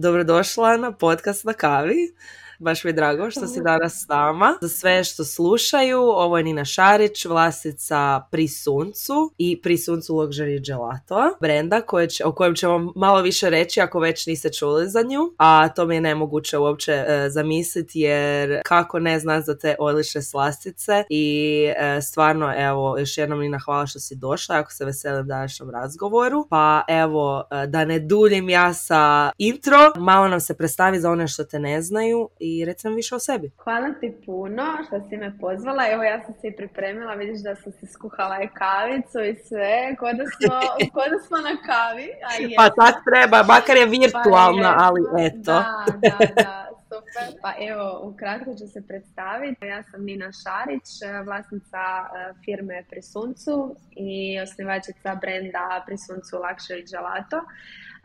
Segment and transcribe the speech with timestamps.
[0.00, 2.12] Dobrodošla na podcast na kavi.
[2.60, 4.58] Baš mi je drago što si danas s nama.
[4.60, 10.66] Za sve što slušaju, ovo je Nina Šarić, vlasnica Pri suncu i Pri suncu Luxury
[10.66, 15.02] Gelato, brenda koje će, o kojem ćemo malo više reći ako već niste čuli za
[15.02, 19.76] nju, a to mi je nemoguće uopće e, zamisliti jer kako ne zna za te
[19.78, 24.84] odlične slastice i e, stvarno evo još jednom Nina hvala što si došla, ako se
[24.84, 26.46] veselim današnjem razgovoru.
[26.50, 31.28] Pa evo e, da ne duljim ja sa intro, malo nam se predstavi za one
[31.28, 33.50] što te ne znaju i i reci nam više o sebi.
[33.64, 35.82] Hvala ti puno što si me pozvala.
[35.92, 39.96] Evo ja sam se i pripremila, vidiš da sam si skuhala i kavicu i sve,
[39.98, 40.60] kod da smo,
[41.12, 42.08] da smo na kavi.
[42.28, 45.52] A pa tak treba, makar je virtualna, pa ali eto.
[45.52, 46.70] Da, da, da.
[46.90, 47.40] Super.
[47.42, 49.66] Pa evo, ukratko ću se predstaviti.
[49.66, 50.88] Ja sam Nina Šarić,
[51.24, 57.40] vlasnica e, firme Prisuncu i osnivačica brenda Prisuncu Luxury Gelato.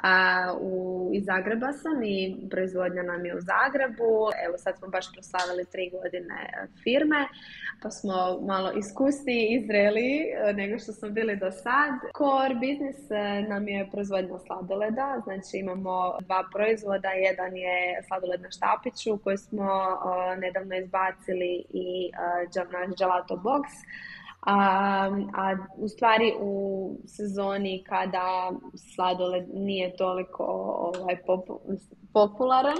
[0.03, 4.13] A, u, iz Zagreba sam i proizvodnja nam je u Zagrebu.
[4.45, 7.27] Evo sad smo baš proslavili tri godine e, firme,
[7.81, 11.93] pa smo malo iskusniji i zreli e, nego što smo bili do sad.
[12.17, 18.51] Core biznis e, nam je proizvodnja sladoleda, znači imamo dva proizvoda, jedan je sladoled na
[18.51, 19.69] štapiću koji smo
[20.38, 22.11] nedavno izbacili i
[22.55, 23.66] naš gelato box
[24.45, 28.51] a, a u stvari u sezoni kada
[28.95, 30.43] sladoled nije toliko
[30.77, 31.17] ovaj,
[32.13, 32.77] popularan,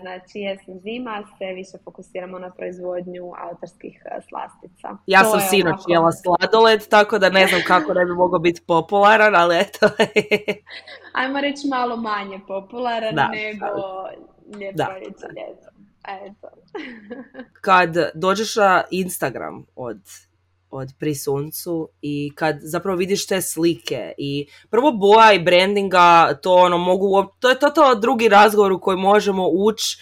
[0.00, 4.96] znači jesen zima, se više fokusiramo na proizvodnju autorskih slastica.
[5.06, 5.92] Ja sam sinoć onako...
[5.92, 9.86] jela sladoled, tako da ne znam kako ne bi mogao biti popularan, ali eto.
[11.20, 13.66] Ajmo reći malo manje popularan da, nego
[14.60, 14.84] ljeto.
[16.08, 16.48] Eto.
[17.66, 20.00] Kad dođeš na Instagram od
[20.72, 26.54] od pri suncu i kad zapravo vidiš te slike i prvo boja i brandinga to
[26.54, 29.98] ono mogu to je to, to drugi razgovor u koji možemo ući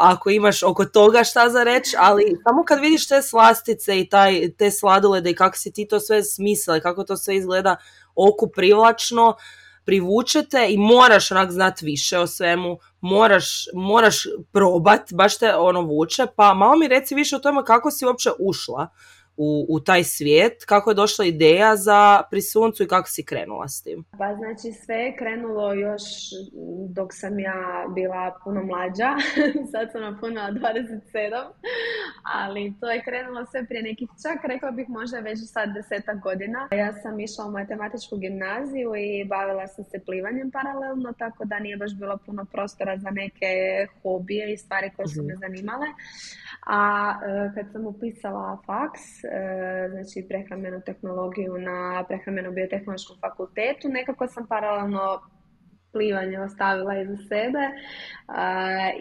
[0.00, 4.52] ako imaš oko toga šta za reći ali samo kad vidiš te slastice i taj,
[4.58, 7.76] te sladolede i kako si ti to sve smislila kako to sve izgleda
[8.14, 9.36] oku privlačno
[9.84, 16.26] privučete i moraš onak znat više o svemu, moraš, moraš probat, baš te ono vuče,
[16.36, 18.88] pa malo mi reci više o tome kako si uopće ušla
[19.36, 23.82] u, u taj svijet, kako je došla ideja za prisuncu i kako si krenula s
[23.82, 24.04] tim?
[24.18, 26.02] Pa znači sve je krenulo još
[26.88, 29.10] dok sam ja bila puno mlađa,
[29.72, 31.00] sad sam napunila 27,
[32.34, 36.68] ali to je krenulo sve prije nekih čak, rekla bih možda već sad desetak godina.
[36.72, 41.76] Ja sam išla u matematičku gimnaziju i bavila sam se plivanjem paralelno, tako da nije
[41.76, 43.52] baš bilo puno prostora za neke
[44.02, 45.26] hobije i stvari koje su mhm.
[45.26, 45.86] me zanimale.
[46.66, 46.80] A
[47.26, 49.23] e, kad sam upisala faks,
[49.90, 55.20] znači prehrambenu tehnologiju na prehrambeno biotehnološkom fakultetu, nekako sam paralelno
[55.92, 57.64] plivanje ostavila iza sebe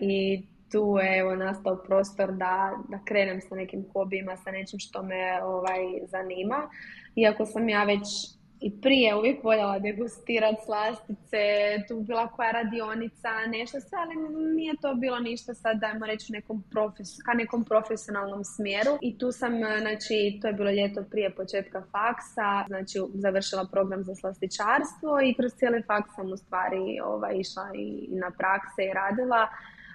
[0.01, 5.03] i tu je evo nastao prostor da, da krenem sa nekim hobijima, sa nečim što
[5.03, 6.69] me ovaj, zanima.
[7.15, 8.07] Iako sam ja već
[8.63, 11.43] i prije uvijek voljela degustirati slastice,
[11.87, 14.15] tu bila koja radionica, nešto sve, ali
[14.55, 18.97] nije to bilo ništa sad, dajmo reći, nekom profes, ka nekom profesionalnom smjeru.
[19.01, 24.15] I tu sam, znači, to je bilo ljeto prije početka faksa, znači završila program za
[24.15, 29.47] slastičarstvo i kroz cijeli faks sam u stvari ovaj, išla i na prakse i radila.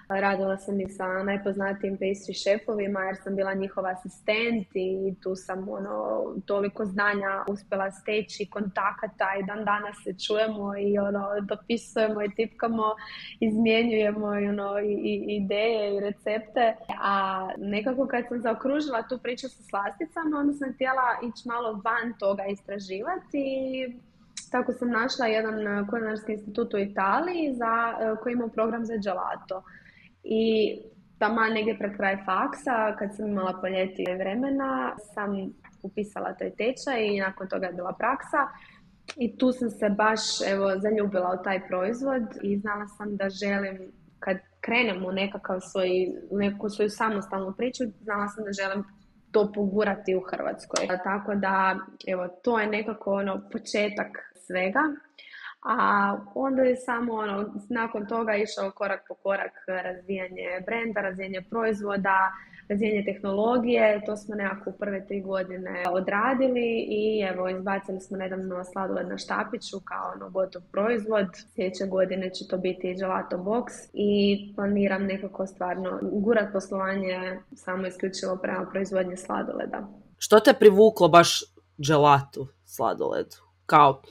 [0.09, 5.69] Radila sam i sa najpoznatijim pastry šefovima jer sam bila njihov asistent i tu sam
[5.69, 12.35] ono, toliko znanja uspjela steći, kontakata i dan danas se čujemo i ono, dopisujemo i
[12.35, 12.83] tipkamo,
[13.39, 16.75] izmjenjujemo i, ono, i, i ideje i recepte.
[17.01, 22.13] A nekako kad sam zaokružila tu priču sa slasticama, onda sam htjela ići malo van
[22.19, 23.45] toga istraživati
[24.51, 29.63] tako sam našla jedan kulinarski institut u Italiji za, koji ima program za gelato.
[30.23, 30.75] I
[31.19, 37.19] tamo negdje pred kraj faksa, kad sam imala poljeti vremena, sam upisala taj tečaj i
[37.19, 38.37] nakon toga je bila praksa.
[39.15, 43.91] I tu sam se baš evo, zaljubila u taj proizvod i znala sam da želim,
[44.19, 45.89] kad krenem u nekakav svoj,
[46.31, 48.83] neku svoju samostalnu priču, znala sam da želim
[49.31, 50.87] to pogurati u Hrvatskoj.
[51.03, 51.77] Tako da,
[52.07, 54.79] evo, to je nekako ono početak svega
[55.69, 62.31] a onda je samo ono, nakon toga išao korak po korak razvijanje brenda, razvijanje proizvoda,
[62.69, 68.63] razvijanje tehnologije, to smo nekako u prve tri godine odradili i evo izbacili smo nedavno
[68.63, 71.27] sladoled na štapiću kao ono gotov proizvod.
[71.55, 78.37] Sljedeće godine će to biti gelato box i planiram nekako stvarno gurat poslovanje samo isključivo
[78.37, 79.87] prema proizvodnje sladoleda.
[80.17, 81.43] Što te privuklo baš
[81.77, 83.35] gelatu sladoledu?
[83.65, 84.01] Kao,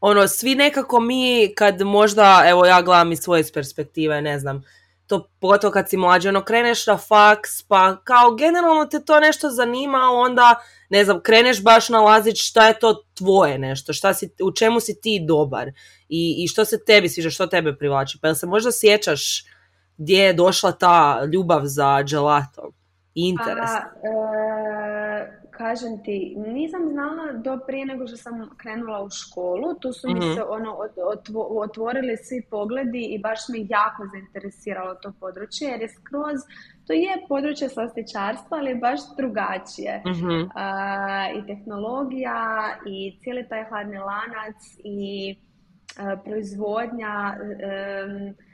[0.00, 4.62] ono, svi nekako mi, kad možda, evo ja gledam iz svoje perspektive, ne znam,
[5.06, 9.50] to pogotovo kad si mlađi, ono, kreneš na faks, pa kao generalno te to nešto
[9.50, 10.54] zanima, onda,
[10.88, 15.00] ne znam, kreneš baš nalaziti šta je to tvoje nešto, šta si, u čemu si
[15.00, 15.68] ti dobar
[16.08, 18.18] i, i što se tebi sviđa, što tebe privlači.
[18.20, 19.44] Pa jel se možda sjećaš
[19.98, 22.70] gdje je došla ta ljubav za gelato?
[23.14, 23.70] Interes.
[23.70, 29.74] Pa, e, kažem ti, nisam znala do prije nego što sam krenula u školu.
[29.74, 30.34] Tu su mi Mhm.
[30.34, 30.76] se ono,
[31.06, 36.38] otvo- otvorili svi pogledi i baš me jako zainteresiralo to područje jer je skroz,
[36.86, 40.02] to je područje slastičarstva, ali je baš drugačije.
[40.06, 40.40] Mhm.
[40.54, 40.66] A,
[41.32, 42.40] I tehnologija
[42.86, 45.36] i cijeli taj hladni lanac i
[45.98, 48.45] a, proizvodnja Mm,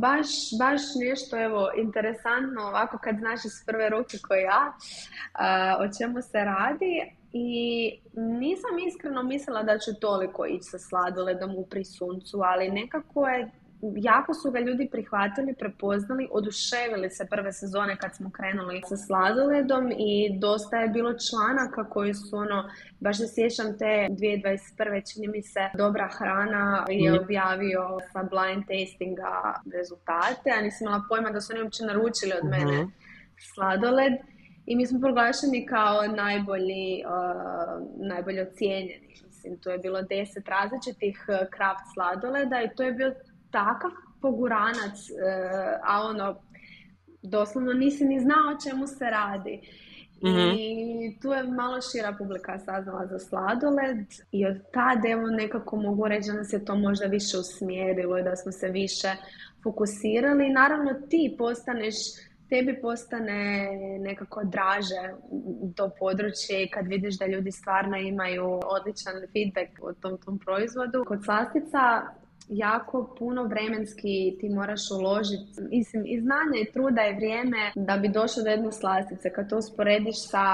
[0.00, 0.26] baš,
[0.58, 4.72] baš nešto evo interesantno ovako kad znaš iz prve ruke ko ja
[5.78, 7.12] o čemu se radi.
[7.36, 13.50] I nisam iskreno mislila da ću toliko ići sa sladoledom u prisuncu, ali nekako je
[13.96, 19.92] jako su ga ljudi prihvatili, prepoznali, oduševili se prve sezone kad smo krenuli sa sladoledom
[19.98, 22.70] i dosta je bilo članaka koji su ono,
[23.00, 25.12] baš se sjećam te 2021.
[25.12, 27.22] čini mi se Dobra hrana je Mhm.
[27.24, 27.82] objavio
[28.12, 29.32] sa blind tastinga
[29.78, 32.90] rezultate, a nisam imala pojma da su oni uopće naručili od mene Mhm.
[33.54, 34.12] sladoled
[34.66, 39.00] i mi smo proglašeni kao najbolji, uh, najbolje ocijenjeni.
[39.26, 43.14] Mislim, tu je bilo deset različitih uh, kraft sladoleda i to je bio
[43.54, 43.90] takav
[44.22, 46.26] poguranac, uh, a ono,
[47.22, 49.60] doslovno nisi ni znao o čemu se radi.
[50.24, 50.56] Mhm.
[50.58, 56.08] I tu je malo šira publika saznala za sladoled i od tad evo nekako mogu
[56.08, 59.08] reći da nas je to možda više usmjerilo i da smo se više
[59.62, 60.50] fokusirali.
[60.50, 61.94] Naravno ti postaneš,
[62.48, 63.68] tebi postane
[64.00, 65.14] nekako draže
[65.76, 71.04] to područje i kad vidiš da ljudi stvarno imaju odličan feedback o tom, tom proizvodu.
[71.06, 72.02] Kod slastica
[72.48, 78.08] jako puno vremenski ti moraš uložiti, mislim, i znanja i truda i vrijeme da bi
[78.08, 79.32] došao do jedne slastice.
[79.32, 80.46] Kad to usporediš sa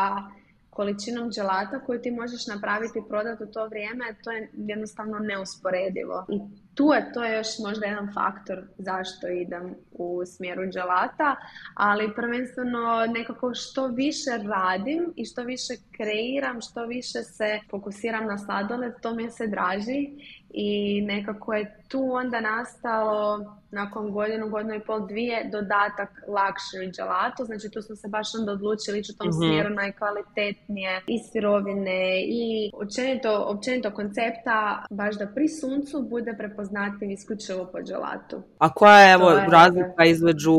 [0.70, 6.26] količinom dželata koju ti možeš napraviti i prodati u to vrijeme, to je jednostavno neusporedivo.
[6.28, 6.38] I
[6.74, 11.36] tu je, to je još možda jedan faktor zašto idem u smjeru dželata,
[11.74, 18.38] ali prvenstveno nekako što više radim i što više kreiram, što više se fokusiram na
[18.38, 20.10] sladoled, to mi se draži
[20.50, 23.38] i nekako je tu onda nastalo
[23.72, 28.52] nakon godinu, godinu i pol, dvije dodatak luxury gelato, znači tu smo se baš onda
[28.52, 29.36] odlučili ići u tom Mhm.
[29.38, 37.64] smjeru najkvalitetnije i sirovine i općenito, općenito koncepta baš da pri suncu bude prepoznatljiv isključivo
[37.64, 38.42] po gelatu.
[38.58, 40.56] A koja je evo je- razlika između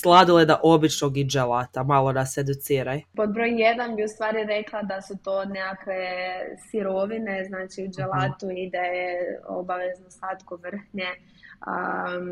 [0.00, 1.82] sladoleda običnog i dželata?
[1.84, 3.00] Malo nas educiraj.
[3.16, 6.06] Pod broj jedan bi u stvari rekla da su to nekakve
[6.60, 8.78] sirovine, znači u gelatu ide
[9.48, 11.10] obavezno slatko vrhnje,
[11.66, 12.26] um,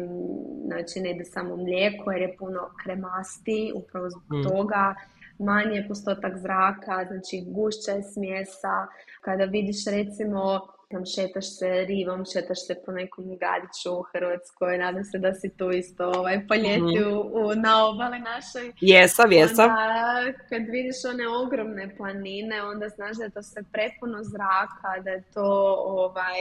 [0.67, 4.43] znači ne ide samo mlijeko jer je puno kremasti, upravo zbog Mm.
[4.43, 4.95] toga
[5.39, 8.87] manji je postotak zraka, znači gušća je smjesa.
[9.21, 15.05] Kada vidiš recimo tam šetaš se rivom, šetaš se po nekom gradiću u Hrvatskoj, nadam
[15.05, 18.73] se da si tu isto ovaj, po ljeti u, u, na obali našoj.
[18.81, 19.71] Jesam, jesam.
[19.71, 25.11] Onda kad vidiš one ogromne planine, onda znaš da je to sve prepuno zraka, da
[25.11, 26.41] je to ovaj,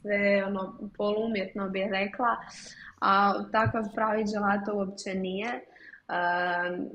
[0.00, 2.36] sve ono polumjetno bih rekla,
[3.00, 5.60] a takav pravi gelato uopće nije.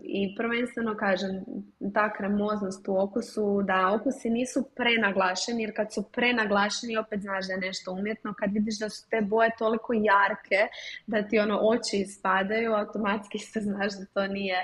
[0.04, 1.46] I prvenstveno kažem,
[1.94, 7.54] ta kremoznost u okusu, da okusi nisu prenaglašeni, jer kad su prenaglašeni opet znaš da
[7.54, 8.34] je nešto umjetno.
[8.40, 10.68] Kad vidiš da su te boje toliko jarke
[11.08, 14.58] da ti ono oči ispadaju, automatski se znaš da to nije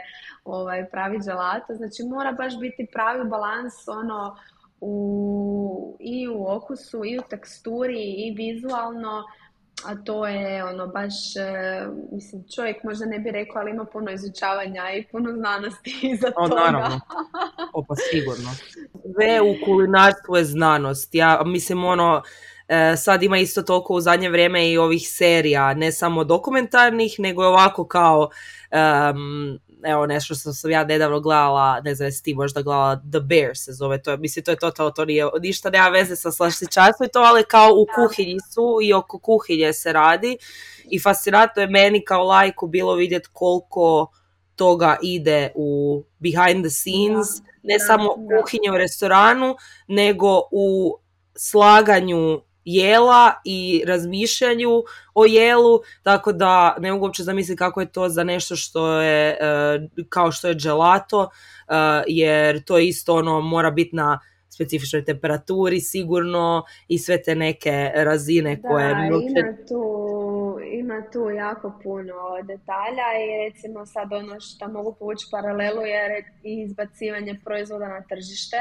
[0.43, 1.73] ovaj, pravi gelato.
[1.73, 4.35] Znači mora baš biti pravi balans ono
[4.81, 9.23] u, i u okusu, i u teksturi, i vizualno
[9.85, 14.11] a to je ono baš, e, mislim čovjek možda ne bi rekao, ali ima puno
[14.11, 16.61] izučavanja i puno znanosti iza O, toga.
[16.61, 16.99] naravno.
[17.73, 18.49] O, pa sigurno.
[19.15, 21.15] Sve u kulinarstvu je znanost.
[21.15, 22.21] Ja mislim ono,
[22.67, 27.43] e, sad ima isto toliko u zadnje vrijeme i ovih serija, ne samo dokumentarnih, nego
[27.43, 28.29] je ovako kao,
[29.83, 33.57] evo nešto što sam ja nedavno gledala, ne znam jesi ti možda gledala, The Bear
[33.57, 37.07] se zove, to je, mislim to je totalno, to nije, ništa nema veze sa slastičarstvom
[37.07, 40.37] i to, ali kao u kuhinji su i oko kuhinje se radi
[40.89, 44.11] i fascinantno je meni kao lajku bilo vidjeti koliko
[44.55, 47.27] toga ide u behind the scenes,
[47.63, 48.41] ne samo da.
[48.41, 49.55] kuhinje u restoranu,
[49.87, 50.97] nego u
[51.35, 58.09] slaganju jela i razmišljanju o jelu, tako da ne mogu uopće zamisliti kako je to
[58.09, 61.29] za nešto što je e, kao što je gelato,
[61.67, 61.73] e,
[62.07, 68.61] jer to isto ono mora biti na specifičnoj temperaturi sigurno i sve te neke razine
[68.61, 68.93] koje...
[68.93, 72.13] Da, ima tu, ima tu jako puno
[72.43, 78.57] detalja i recimo sad ono što mogu povući paralelu je izbacivanje proizvoda na tržište.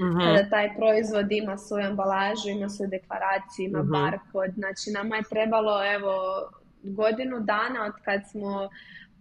[0.00, 4.50] Mm Kada taj proizvod ima svoju ambalažu, ima svoju deklaraciju, ima mm barkod.
[4.54, 6.14] Znači nama je trebalo evo
[6.82, 8.68] godinu dana od kad smo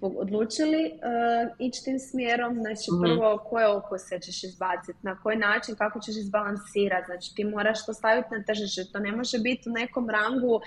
[0.02, 5.76] odlučili uh, ići tim smjerom, znači mm prvo koje okuse ćeš izbaciti, na koji način,
[5.76, 9.72] kako ćeš izbalansirati, znači ti moraš to staviti na tržište, to ne može biti u
[9.72, 10.62] nekom rangu uh,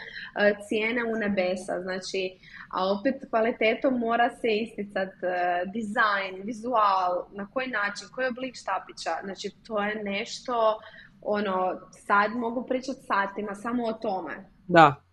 [0.69, 2.39] cijene u nebesa, znači,
[2.71, 9.15] a opet kvalitetom mora se isticati uh, dizajn, vizual, na koji način, koji oblik štapića,
[9.25, 10.79] znači to je nešto,
[11.23, 14.35] ono, sad mogu pričati satima samo o tome.
[14.69, 15.10] Da,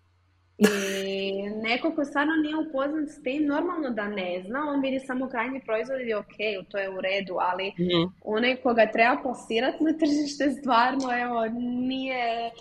[0.58, 5.30] i neko ko stvarno nije upoznat s tim, normalno da ne zna, on vidi samo
[5.30, 6.36] krajnji proizvod i ok,
[6.70, 8.14] to je u redu, ali mm.
[8.22, 11.46] onaj koga treba plasirati na tržište stvarno, evo,
[11.88, 12.52] nije,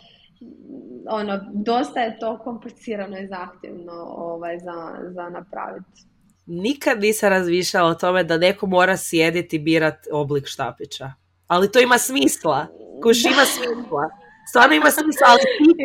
[1.09, 6.03] ono, dosta je to komplicirano i zahtjevno ovaj, za, za napraviti.
[6.47, 11.13] Nikad nisam razmišljala o tome da neko mora sjediti i birat oblik štapića.
[11.47, 12.67] Ali to ima smisla.
[13.03, 15.85] Kuš ima smisla stvarno ima smisla, ali ti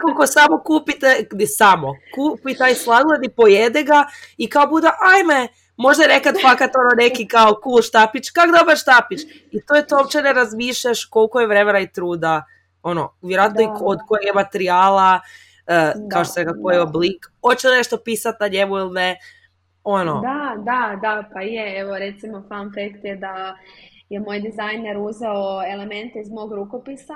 [0.00, 4.88] ko, ko samo kupite, gdje samo, kupi taj sladoled i pojede ga i kao bude,
[5.14, 9.20] ajme, možda je nekad fakat ono neki kao cool štapić, kak dobar štapić.
[9.50, 12.44] I to je to uopće ne razmišljaš koliko je vremena i truda,
[12.82, 15.20] ono, vjerojatno i od kojeg je materijala,
[15.66, 19.16] uh, kao što se koji je oblik, hoće nešto pisati na njemu ili ne,
[19.84, 20.20] ono.
[20.20, 23.56] Da, da, da, pa je, evo recimo fun fact je da
[24.08, 27.14] je moj dizajner uzeo elemente iz mog rukopisa,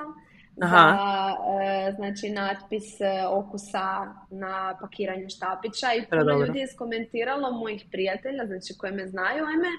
[0.61, 0.97] Aha.
[0.97, 7.85] za e, znači natpis e, okusa na pakiranju štapića i puno ljudi je skomentiralo mojih
[7.91, 9.69] prijatelja, znači koji me znaju, ajme,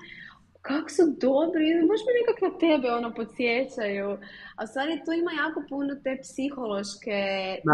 [0.62, 4.18] kako su dobri, baš me nekako na tebe ono podsjećaju.
[4.56, 7.20] A stvari tu ima jako puno te psihološke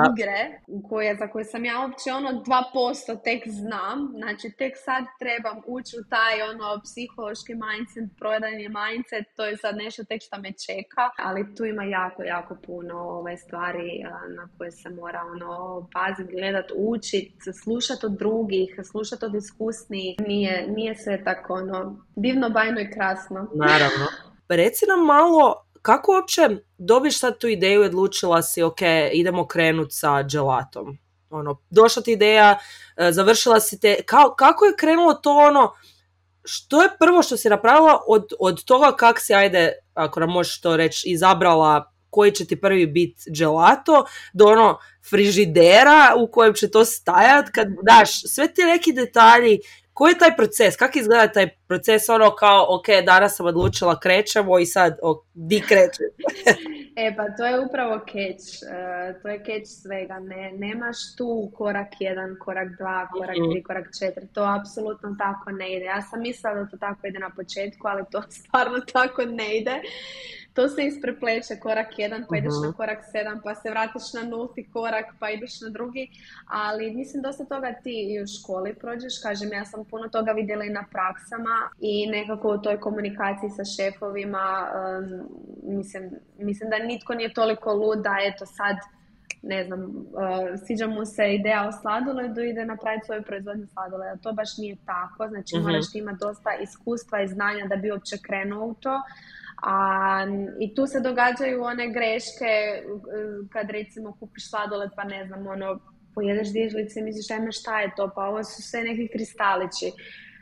[0.08, 0.40] igre
[0.88, 4.12] koje, za koje sam ja uopće ono 2% tek znam.
[4.16, 9.76] Znači tek sad trebam ući u taj ono psihološki mindset, prodajni mindset, to je sad
[9.76, 11.04] nešto tek što me čeka.
[11.18, 13.88] Ali tu ima jako, jako puno ove ovaj, stvari
[14.36, 15.52] na koje se mora ono
[15.92, 17.32] paziti, gledat, učit,
[17.62, 20.16] slušati od drugih, slušati od iskusnih.
[20.20, 23.50] Nije, nije sve tako ono divno, bajno i krasno.
[23.54, 24.06] Naravno.
[24.48, 28.80] Reci nam malo kako uopće dobiš sad tu ideju i odlučila si, ok,
[29.12, 30.98] idemo krenut sa gelatom?
[31.30, 32.58] Ono, došla ti ideja,
[32.96, 33.96] e, završila si te,
[34.36, 35.72] kako je krenulo to ono,
[36.44, 40.60] što je prvo što si napravila od, od toga kak si, ajde, ako nam možeš
[40.60, 44.78] to reći, izabrala koji će ti prvi biti gelato, do ono
[45.10, 49.60] frižidera u kojem će to stajat, kad daš sve ti neki detalji
[50.00, 50.76] koji je taj proces?
[50.76, 52.08] Kako izgleda taj proces?
[52.08, 56.04] Ono kao, ok, danas sam odlučila, krećemo i sad, o, di kreće?
[57.04, 58.40] e pa to je upravo keć.
[58.62, 60.18] Uh, to je keć svega.
[60.18, 64.26] Ne, nemaš tu korak jedan, korak dva, korak mm tri, korak četiri.
[64.34, 65.84] To apsolutno tako ne ide.
[65.84, 69.80] Ja sam mislila da to tako ide na početku, ali to stvarno tako ne ide
[70.54, 72.76] to se isprepleće korak jedan, pa ideš na mhm.
[72.76, 76.10] korak sedam, pa se vratiš na nulti korak, pa ideš na drugi,
[76.46, 80.64] ali mislim dosta toga ti i u školi prođeš, kažem ja sam puno toga vidjela
[80.64, 85.28] i na praksama i nekako u toj komunikaciji sa šefovima, um,
[85.62, 88.76] mislim, mislim da nitko nije toliko lud da eto sad
[89.42, 94.16] ne znam, uh, sviđa mu se ideja o sladoledu ide napraviti svoju proizvodnju sladoleda.
[94.22, 98.16] To baš nije tako, znači mm moraš imati dosta iskustva i znanja da bi uopće
[98.22, 99.02] krenuo u to.
[99.62, 100.26] A,
[100.60, 102.52] I tu se događaju one greške
[103.52, 105.78] kad recimo kupiš sladoled pa ne znam, ono,
[106.14, 109.92] pojedeš dvije i misliš ajme šta je to, pa ovo su sve neki kristalići.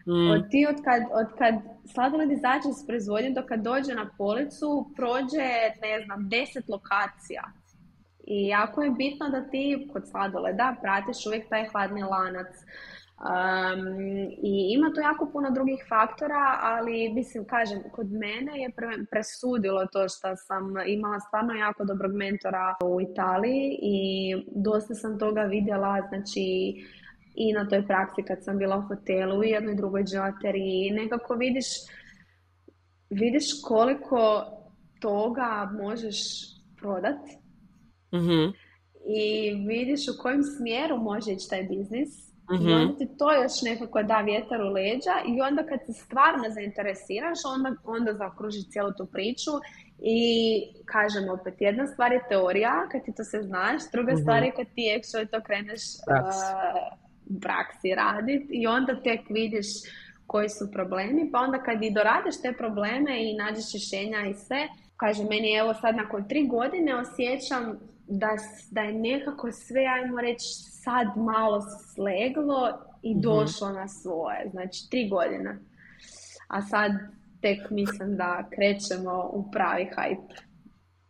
[0.07, 0.31] Mm.
[0.31, 1.55] Od ti od kad, od kad
[1.93, 5.49] sladoled izađe iz proizvodnje do kad dođe na policu prođe,
[5.83, 7.43] ne znam, deset lokacija.
[8.27, 12.53] I jako je bitno da ti kod sladoleda pratiš uvijek taj hladni lanac.
[13.19, 13.87] Um,
[14.43, 18.71] I ima tu jako puno drugih faktora, ali mislim, kažem, kod mene je
[19.11, 23.99] presudilo to što sam imala stvarno jako dobrog mentora u Italiji i
[24.47, 26.75] dosta sam toga vidjela, znači
[27.35, 30.91] i na toj praksi kad sam bila u hotelu i jednoj drugoj džateriji.
[30.91, 31.67] Nekako vidiš,
[33.11, 34.45] vidiš koliko
[35.01, 36.17] toga možeš
[36.81, 37.21] prodat
[38.13, 38.69] mm
[39.11, 43.63] i vidiš u kojem smjeru može ići taj biznis mm I onda ti to još
[43.63, 48.93] nekako da vjetar u leđa i onda kad se stvarno zainteresiraš, onda, onda zaokruži cijelu
[48.99, 49.51] tu priču
[49.99, 50.21] i
[50.85, 54.53] kažem opet, jedna stvar je teorija, kad ti to se znaš, druga mm stvar je
[54.57, 55.83] kad ti actually to kreneš
[57.31, 59.67] u praksi raditi i onda tek vidiš
[60.27, 64.69] koji su problemi, pa onda kad i doradiš te probleme i nađeš rješenja i sve,
[64.97, 67.79] kaže meni evo sad nakon tri godine osjećam
[68.09, 68.29] da,
[68.71, 70.45] da je nekako sve, ajmo reći,
[70.83, 71.63] sad malo
[71.95, 73.21] sleglo i mhm.
[73.21, 74.49] došlo na svoje.
[74.51, 75.59] Znači, tri godine.
[76.49, 76.93] A sad
[77.41, 80.48] tek mislim da krećemo u pravi hype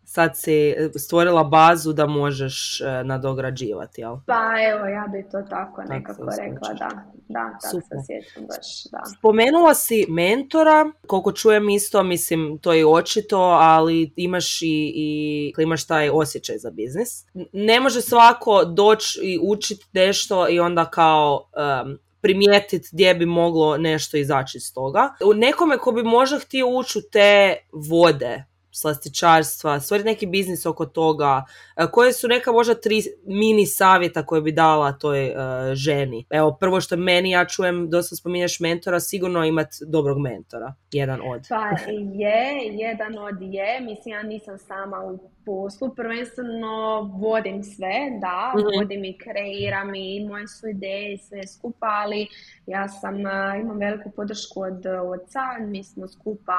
[0.09, 4.17] sad si stvorila bazu da možeš e, nadograđivati, jel?
[4.27, 4.41] Pa
[4.73, 6.89] evo, ja bi to tako nekako rekla, da.
[7.29, 9.19] Da, tako se sjećam baš, da.
[9.19, 15.87] Spomenula si mentora, koliko čujem isto, mislim, to je očito, ali imaš i, i imaš
[15.87, 17.25] taj osjećaj za biznis.
[17.53, 21.51] Ne može svako doći i učiti nešto i onda kao
[21.85, 25.15] um, primijetiti gdje bi moglo nešto izaći iz toga.
[25.25, 27.57] U nekome ko bi možda htio ući u te
[27.91, 28.48] vode
[28.81, 31.45] slastičarstva, stvoriti neki biznis oko toga,
[31.77, 35.35] e, koje su neka možda tri mini savjeta koje bi dala toj e,
[35.75, 36.27] ženi.
[36.31, 41.47] Evo, prvo što meni, ja čujem, dosta spominješ mentora, sigurno imati dobrog mentora, jedan od.
[41.49, 45.19] Pa je, jedan od je, mislim ja nisam sama u
[45.49, 51.47] poslu, prvenstveno vodim sve, da, mm vodim i kreiram i moje su ideje i sve
[51.47, 52.27] skupa, ali
[52.67, 56.59] ja sam, e, imam veliku podršku od oca, mi smo skupa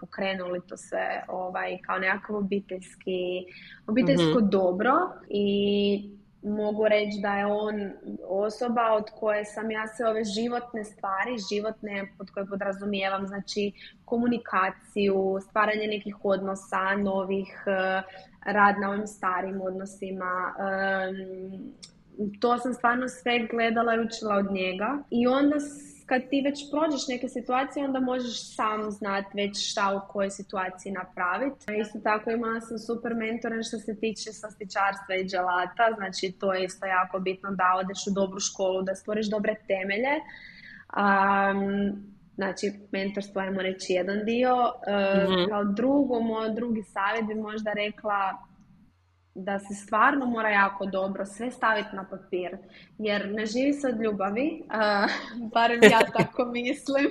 [0.00, 3.44] pokrenuli to sve ovaj, kao nekakav obiteljski,
[3.86, 4.92] obiteljsko mm dobro
[5.28, 7.92] i mogu reći da je on
[8.28, 13.72] osoba od koje sam ja se ove životne stvari, životne pod koje podrazumijevam, znači
[14.04, 18.02] komunikaciju, stvaranje nekih odnosa, novih, eh,
[18.44, 20.54] rad na ovim starim odnosima,
[22.40, 24.98] to sam stvarno sve gledala i učila od njega.
[25.10, 25.56] I onda
[26.12, 30.92] kad ti već prođeš neke situacije, onda možeš sam znati već šta u kojoj situaciji
[30.92, 31.64] napraviti.
[31.82, 36.64] Isto tako imala sam super mentore što se tiče slastičarstva i dželata, znači to je
[36.64, 40.14] isto jako bitno da odeš u dobru školu, da stvoriš dobre temelje.
[41.02, 41.60] Um,
[42.34, 44.54] znači mentorstvo ajmo reći jedan dio.
[44.54, 48.20] Uh, Kao drugo, moj drugi savjet bi možda rekla
[49.34, 52.56] da se stvarno mora jako dobro sve staviti na papir,
[52.98, 55.10] jer ne živi se od ljubavi, uh,
[55.54, 57.06] barem ja tako mislim.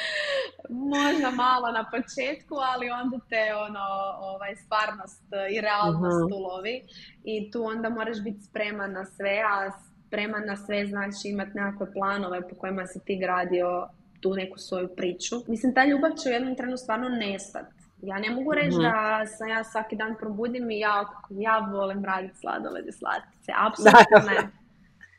[0.94, 3.86] Možda malo na početku, ali onda te ono,
[4.20, 6.82] ovaj, stvarnost i realnost uh ulovi
[7.24, 9.70] i tu onda moraš biti spreman na sve, a
[10.06, 13.88] spreman na sve znači imati nekakve planove po kojima si ti gradio
[14.20, 15.36] tu neku svoju priču.
[15.46, 18.82] Mislim, ta ljubav će u jednom trenu stvarno nestati ja ne mogu reći mhm.
[18.82, 23.52] da sam ja svaki dan probudim i ja, ja volim raditi sladoled i slatkice.
[23.66, 24.58] Apsolutno ne.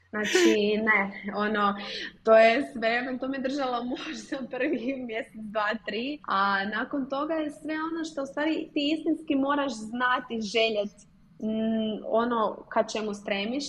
[0.09, 1.75] Znači, ne, ono,
[2.23, 7.51] to je sve, to me držalo možda prvi mjesec, dva, tri, a nakon toga je
[7.51, 11.09] sve ono što u stvari ti istinski moraš znati, željeti
[12.05, 13.63] ono ka čemu stremiš,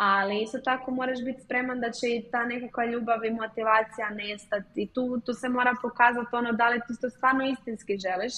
[0.00, 4.88] ali isto tako moraš biti spreman da će i ta nekakva ljubav i motivacija nestati.
[4.94, 8.34] Tu, tu se mora pokazati ono da li ti to stvarno istinski želiš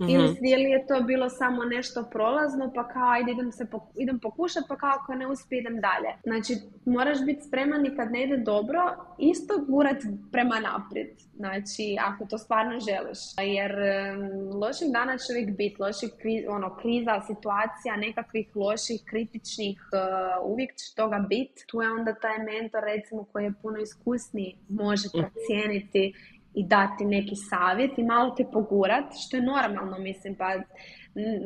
[0.00, 4.66] mm Ili, je to bilo samo nešto prolazno, pa kao ajde idem, se idem pokušati,
[4.68, 6.10] pa kao ako ne uspije idem dalje.
[6.22, 6.52] Znači,
[6.84, 8.80] moraš biti spreman i kad ne ide dobro,
[9.18, 9.96] isto gurat
[10.32, 11.08] prema naprijed.
[11.36, 13.18] Znači, ako to stvarno želiš.
[13.56, 16.10] Jer um, loših dana će uvijek biti, loših
[16.48, 21.64] ono, kriza, situacija, nekakvih loših, kritičnih, uh, uvijek će toga biti.
[21.66, 25.18] Tu je onda taj mentor, recimo, koji je puno iskusniji, može mhm.
[25.20, 26.14] procijeniti
[26.56, 30.54] i dati neki savjet i malo te pogurat, što je normalno, mislim, pa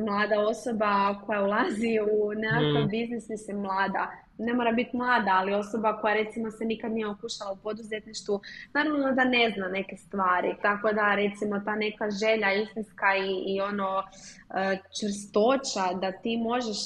[0.07, 2.89] mlada osoba koja ulazi u nekakav mm.
[2.89, 7.53] biznis, mislim, mlada, ne mora biti mlada, ali osoba koja recimo se nikad nije okušala
[7.53, 8.41] u poduzetništvu,
[8.75, 10.55] naravno da ne zna neke stvari.
[10.63, 16.79] Tako da recimo ta neka želja istinska i, i ono e, čvrstoća da ti možeš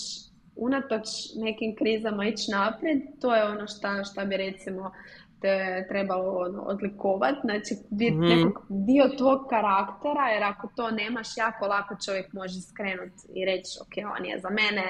[0.57, 4.93] unatoč nekim krizama ići naprijed, to je ono šta, šta bi recimo
[5.45, 11.97] te trebalo ono, odlikovati, znači mm dio tvog karaktera, jer ako to nemaš, jako lako
[12.07, 14.87] čovjek može skrenuti i reći, ok, on je za mene,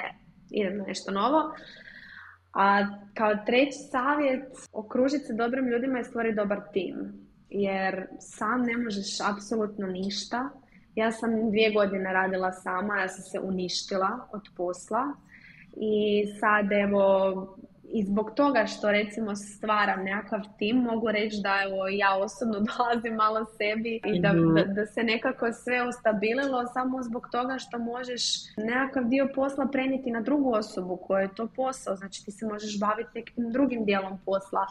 [0.50, 1.40] idem na nešto novo.
[2.52, 6.96] A kao treći savjet, okružiti se dobrim ljudima i stvoriti dobar tim.
[7.48, 10.50] Jer sam ne možeš apsolutno ništa.
[10.94, 15.04] Ja sam dvije godine radila sama, ja sam se uništila od posla.
[15.76, 17.02] I sad evo
[17.96, 23.14] i zbog toga što recimo stvaram nekakav tim, mogu reći da evo ja osobno dolazim
[23.14, 24.54] malo sebi i da, mhm.
[24.54, 28.22] da, da, se nekako sve ustabililo samo zbog toga što možeš
[28.56, 32.80] nekakav dio posla prenijeti na drugu osobu koja je to posao, znači ti se možeš
[32.80, 34.66] baviti nekim drugim dijelom posla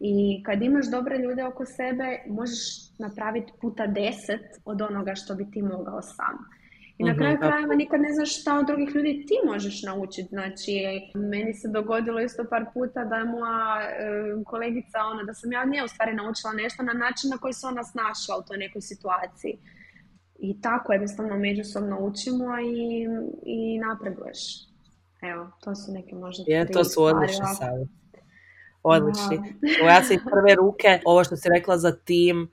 [0.00, 2.62] i kad imaš dobre ljude oko sebe možeš
[2.98, 6.61] napraviti puta deset od onoga što bi ti mogao sam.
[7.02, 10.28] I na mhm, kraju krajeva nikad ne znaš šta od drugih ljudi ti možeš naučiti.
[10.28, 10.72] Znači,
[11.14, 15.62] meni se dogodilo isto par puta da je moja e, kolegica, ona, da sam ja
[15.62, 18.58] od nje u stvari naučila nešto na način na koji se ona snašla u toj
[18.58, 19.58] nekoj situaciji.
[20.38, 23.06] i tako jednostavno međusobno učimo i,
[23.42, 24.40] i napreduješ.
[25.22, 27.92] Evo, to su neke možda Je, to su odlični savjeti.
[28.82, 29.36] Odlični.
[29.86, 32.50] Ja sam iz prve ruke, ovo što si rekla za tim,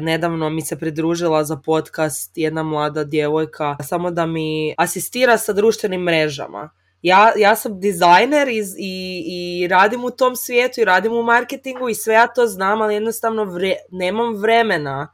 [0.00, 6.00] nedavno mi se pridružila za podcast jedna mlada djevojka, samo da mi asistira sa društvenim
[6.00, 6.70] mrežama.
[7.02, 11.88] Ja, ja sam dizajner i, i, i radim u tom svijetu i radim u marketingu
[11.88, 13.58] i sve ja to znam, ali jednostavno
[13.90, 15.12] nemam vremena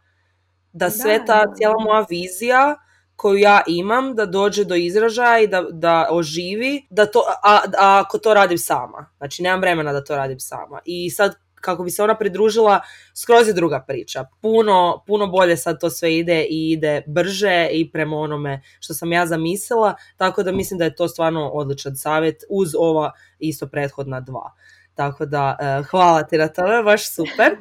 [0.73, 2.77] da sve ta cijela moja vizija
[3.17, 8.01] koju ja imam da dođe do izražaja i da, da oživi, da to, a, a,
[8.07, 9.11] ako to radim sama.
[9.19, 10.81] Znači, nemam vremena da to radim sama.
[10.85, 12.81] I sad, kako bi se ona pridružila,
[13.15, 14.25] skroz je druga priča.
[14.41, 19.13] Puno, puno bolje sad to sve ide i ide brže i prema onome što sam
[19.13, 24.21] ja zamislila, tako da mislim da je to stvarno odličan savjet uz ova isto prethodna
[24.21, 24.53] dva.
[24.95, 27.57] Tako da, eh, hvala ti na tome, baš super.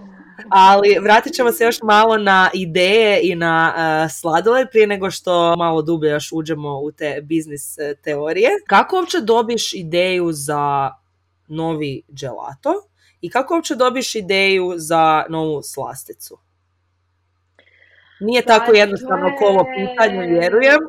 [0.49, 3.73] Ali vratit ćemo se još malo na ideje i na
[4.25, 8.49] uh, prije nego što malo dublje još uđemo u te biznis e, teorije.
[8.67, 10.91] Kako uopće dobiš ideju za
[11.47, 12.73] novi gelato
[13.21, 16.37] i kako uopće dobiš ideju za novu slasticu?
[18.19, 19.47] Nije tako jednostavno je...
[19.47, 20.79] ovo pitanje, vjerujem.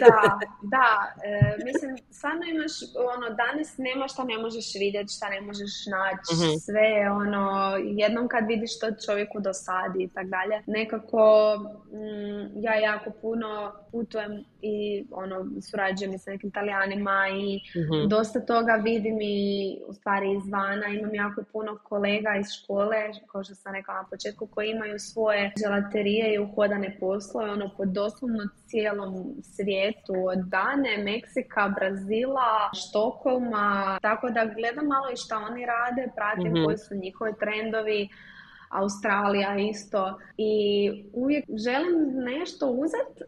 [0.00, 1.14] Da, da.
[1.24, 2.74] E, mislim, stvarno imaš,
[3.14, 7.44] ono, danas nema šta ne možeš vidjeti, šta ne možeš naći, mm sve ono,
[8.02, 10.56] jednom kad vidiš što čovjeku dosadi i tak dalje.
[10.66, 11.24] Nekako,
[11.92, 15.36] mm, ja jako puno putujem i ono,
[15.70, 20.86] surađujem s nekim italijanima i mm dosta toga vidim i u stvari izvana.
[20.86, 25.52] Imam jako puno kolega iz škole, kao što sam rekla na početku, koji imaju svoje
[25.60, 32.11] želaterije i uhodane poslove, ono, po doslovno cijelom svijetu, od Dane, Meksika, Brazila,
[32.74, 38.08] Štokholma, tako da gledam malo i šta oni rade, pratim mm koji su njihovi trendovi,
[38.70, 40.18] Australija isto.
[40.36, 40.52] I
[41.12, 43.24] uvijek želim nešto uzeti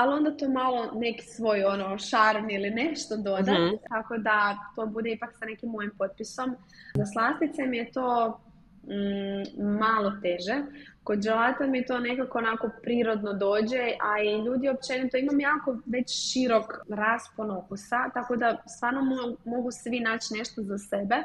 [0.00, 4.86] ali onda to malo neki svoj ono šarm ili nešto dodat, mm tako da to
[4.86, 6.56] bude ipak sa nekim mojim potpisom.
[6.94, 8.40] Za slastice mi je to
[8.82, 10.62] mm, malo teže.
[11.04, 16.32] Kod dželata mi to nekako onako prirodno dođe, a i ljudi općenito imam jako već
[16.32, 19.00] širok raspon okusa, tako da stvarno
[19.44, 21.16] mogu svi naći nešto za sebe.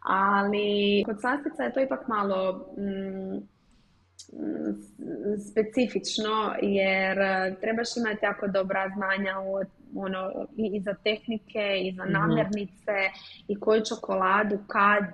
[0.00, 3.38] Ali kod slastica je to ipak malo mm,
[5.50, 7.16] specifično jer
[7.60, 12.12] trebaš imati jako dobra znanja od, ono, i, za tehnike i za mhm.
[12.12, 12.96] namirnice
[13.48, 15.04] i koju čokoladu kad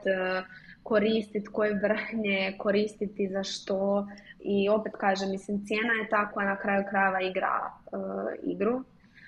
[0.85, 4.07] koristiti, koje vrhnje koristiti za što
[4.41, 8.85] i opet kažem, mislim cijena je takva na kraju krajeva igra uh, igru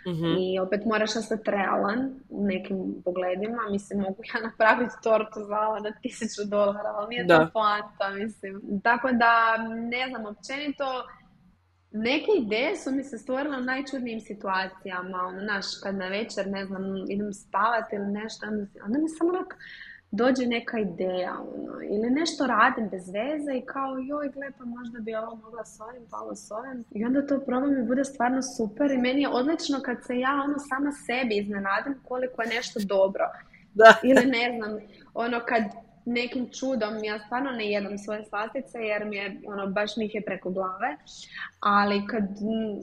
[0.06, 3.62] mm I opet moraš ostati realan u nekim pogledima.
[3.70, 7.38] Mislim, mogu ja napraviti tortu za na tisuću dolara, ali nije da.
[7.38, 8.80] to poanta, mislim.
[8.82, 9.56] Tako da,
[9.90, 10.84] ne znam, općenito,
[11.90, 15.18] neke ideje su mi se stvorile u najčudnijim situacijama.
[15.28, 18.46] Ono, znaš, kad na večer, ne znam, idem spavati ili nešto,
[18.84, 19.54] onda mi samo onak,
[20.16, 24.98] dođe neka ideja ono, ili nešto radim bez veze i kao joj gle pa možda
[25.00, 28.04] bi ovo mogla s ovim pa ovo s ovim i onda to probam i bude
[28.04, 32.48] stvarno super i meni je odlično kad se ja ono sama sebi iznenadim koliko je
[32.48, 33.24] nešto dobro
[33.74, 33.94] da.
[34.02, 34.78] ili ne znam
[35.14, 35.62] ono kad
[36.06, 40.22] nekim čudom, ja stvarno ne jedam svoje slastice jer mi je, ono, baš mi je
[40.22, 40.96] preko glave,
[41.60, 42.22] ali kad,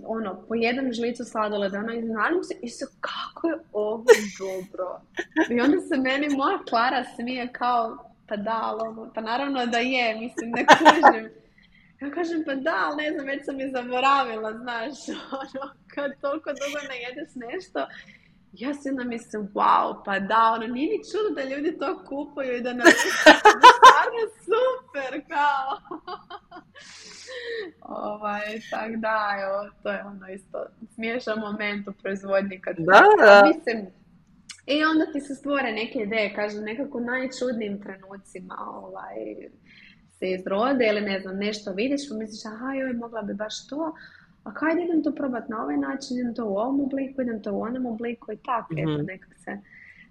[0.05, 2.69] ono, pojedem žlicu sladoleda, ono, iznenadim se i
[3.01, 4.05] kako je ovo
[4.39, 5.01] dobro.
[5.49, 10.15] I onda se meni moja Klara smije kao, pa da, ono, pa naravno da je,
[10.19, 11.29] mislim, ne kužim.
[12.01, 14.97] Ja kažem, pa da, ali ne znam, već sam i zaboravila, znaš,
[15.41, 17.87] ono, kad toliko dugo ne jedeš nešto,
[18.53, 22.57] ja se onda mislim, wow, pa da, ono, nije ni čudo da ljudi to kupuju
[22.57, 22.87] i da nam
[23.77, 25.99] stvarno super, kao.
[28.13, 33.51] ovaj, tak da, evo, to je ono isto smiješan moment u proizvodnji kad da, da.
[33.55, 33.87] mislim,
[34.65, 39.15] i onda ti se stvore neke ideje, kažem, nekako najčudnijim trenucima, ovaj,
[40.19, 43.93] se izrode ili ne znam, nešto vidiš, pa misliš, aha, joj, mogla bi baš to,
[44.43, 47.53] a kaj idem to probati na ovaj način, idem to u ovom obliku, idem to
[47.53, 48.93] u onom obliku i tako, mm-hmm.
[48.93, 49.57] eto, nekak se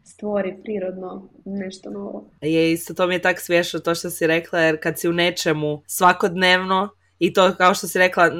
[0.05, 2.25] stvori prirodno nešto novo.
[2.41, 5.13] Je, isto to mi je tak smiješno to što si rekla, jer kad si u
[5.13, 6.89] nečemu svakodnevno,
[7.23, 8.31] i to kao što si rekla,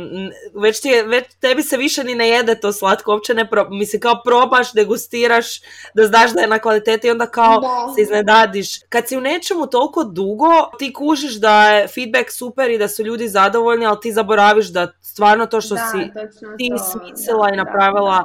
[0.63, 4.01] već, ti već tebi se više ni ne jede to slatko, uopće ne pro, mislim
[4.01, 5.61] kao probaš, degustiraš,
[5.95, 7.93] da znaš da je na kvaliteti i onda kao da.
[7.95, 8.69] se iznenadiš.
[8.89, 13.03] Kad si u nečemu toliko dugo, ti kužiš da je feedback super i da su
[13.03, 16.11] ljudi zadovoljni, ali ti zaboraviš da stvarno to što si
[16.59, 18.25] ti smislila i napravila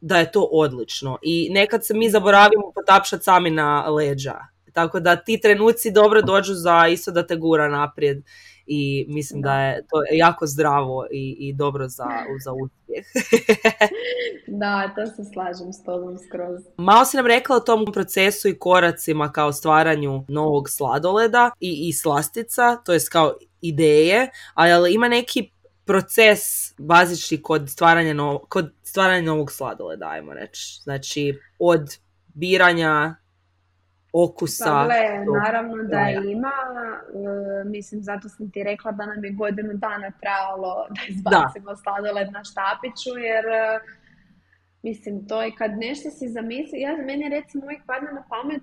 [0.00, 1.18] da je to odlično.
[1.22, 4.49] I nekad se mi zaboravimo potapšati sami na leđa.
[4.72, 8.22] Tako da ti trenuci dobro dođu za isto da te gura naprijed
[8.72, 12.06] i mislim da, je to jako zdravo i, i dobro za,
[12.44, 13.06] za uspjeh.
[14.60, 16.60] da, to se slažem s tobom skroz.
[16.76, 21.92] Malo si nam rekla o tom procesu i koracima kao stvaranju novog sladoleda i, i
[21.92, 25.50] slastica, to jest kao ideje, ali ima neki
[25.84, 26.40] proces
[26.78, 28.14] bazični kod stvaranja,
[28.48, 30.80] kod stvaranja novog sladoleda, ajmo reći.
[30.82, 31.98] Znači, od
[32.34, 33.14] biranja
[34.12, 34.64] okusa.
[34.64, 34.86] Pa
[35.40, 36.52] naravno da ima.
[37.60, 42.32] E, mislim, zato sam ti rekla da nam je godinu dana trebalo da izbacimo sladoled
[42.32, 43.80] na štapiću, jer e,
[44.82, 48.62] mislim, to je kad nešto si zamisli, ja meni recimo uvijek padne na pamet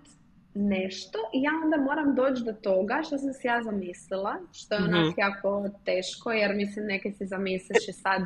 [0.53, 4.83] nešto i ja onda moram doći do toga što sam si ja zamislila, što je
[4.83, 8.21] onak mm jako teško, jer mislim neke si zamisliš i sad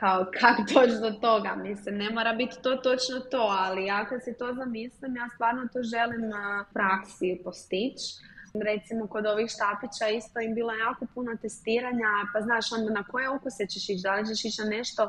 [0.00, 4.24] kao kako doći do toga, mislim, ne mora biti to točno to, ali ja kad
[4.24, 8.06] si to zamislim, ja stvarno to želim na praksi postići.
[8.68, 13.28] Recimo kod ovih štapića isto im bilo jako puno testiranja, pa znaš onda na koje
[13.28, 15.02] okuse ćeš ići, da li ćeš ići na nešto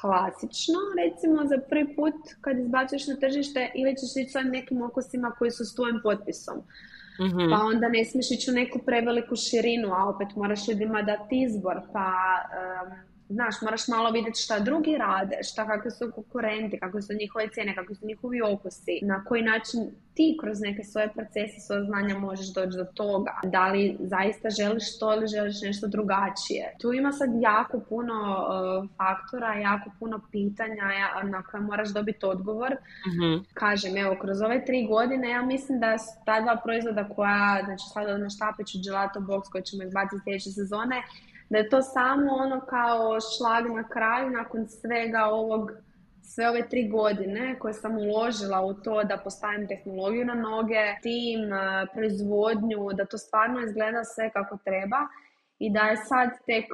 [0.00, 5.30] klasično, recimo za prvi put kad izbacuješ na tržište ili ćeš ići sa nekim okusima
[5.38, 6.56] koji su s tvojim potpisom.
[7.20, 11.34] mm Pa onda ne smiješ ići u neku preveliku širinu, a opet moraš ljudima dati
[11.46, 12.08] izbor, pa
[13.28, 17.74] znaš, moraš malo vidjeti šta drugi rade, šta kakve su konkurenti, kako su njihove cijene,
[17.74, 19.80] kako su njihovi okusi, na koji način
[20.14, 23.40] ti kroz neke svoje procese, svoje znanja možeš doći do toga.
[23.44, 26.74] Da li zaista želiš to ili želiš nešto drugačije.
[26.80, 30.84] Tu ima sad jako puno uh, faktora, jako puno pitanja
[31.24, 32.72] na koje moraš dobiti odgovor.
[33.06, 37.62] mm Kažem, evo, kroz ove tri godine ja mislim da su ta dva proizvoda koja,
[37.64, 41.02] znači sada na štapiću Gelato Box koji ćemo izbaciti sljedeće sezone,
[41.50, 45.70] da je to samo ono kao šlag na kraju nakon svega ovog
[46.22, 51.52] sve ove tri godine koje sam uložila u to da postavim tehnologiju na noge, tim,
[51.52, 54.96] eh, proizvodnju, da to stvarno izgleda sve kako treba
[55.58, 56.64] i da je sad tek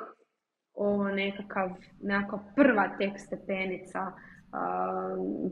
[0.75, 4.13] ovo nekakav, nekakva prva tek stepenica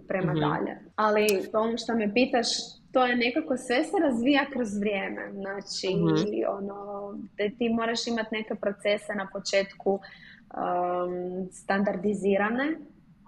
[0.09, 0.79] prema mm dalje.
[0.97, 2.47] Ali ono što me pitaš,
[2.93, 5.33] to je nekako sve se razvija kroz vrijeme.
[5.33, 6.79] Znači, mm ono,
[7.39, 12.71] da ti moraš imati neke procese na početku um, standardizirane,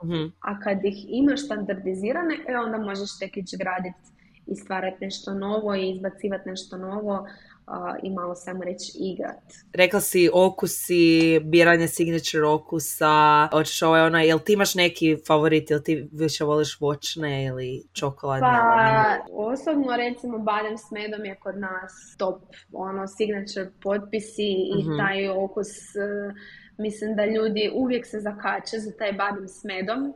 [0.04, 4.14] mm a kad ih imaš standardizirane, e, onda možeš tek ići graditi
[4.46, 7.26] i stvarati nešto novo i izbacivati nešto novo
[8.02, 9.42] i malo samo reći igrat.
[9.72, 15.80] Rekla si okusi, biranje signature okusa, hoćeš ovaj ona, jel ti imaš neki favorit, jel
[15.80, 18.48] ti više voliš voćne ili čokoladne?
[18.48, 24.96] Pa, osobno recimo badem s medom je kod nas top, ono, signature potpisi i mhm.
[24.98, 26.34] taj okus, e,
[26.78, 30.14] mislim da ljudi uvijek se zakače za taj badem s medom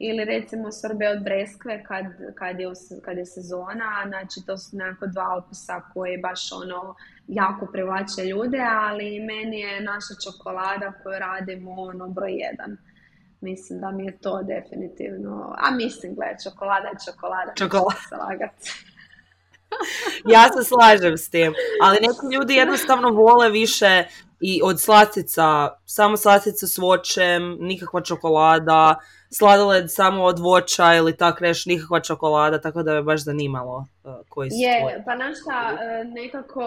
[0.00, 2.68] ili recimo sorbe od breskve kad, kad, je,
[3.04, 6.94] kad je sezona, znači to su nekako dva okusa koje baš ono
[7.28, 12.76] jako privlače ljude, ali meni je naša čokolada koju radimo ono broj jedan.
[13.40, 17.52] Mislim da mi je to definitivno, a mislim, gle, čokolada je čokolada.
[17.58, 18.48] Čokolada.
[20.34, 24.04] ja se slažem s tim, ali neki ljudi jednostavno vole više
[24.40, 28.96] i od slastica, samo slastica s voćem, nikakva čokolada,
[29.30, 34.14] sladoled samo od voća ili tak neš, nikakva čokolada, tako da me baš zanimalo uh,
[34.28, 36.62] koji su Je, pa znaš šta, uh, nekako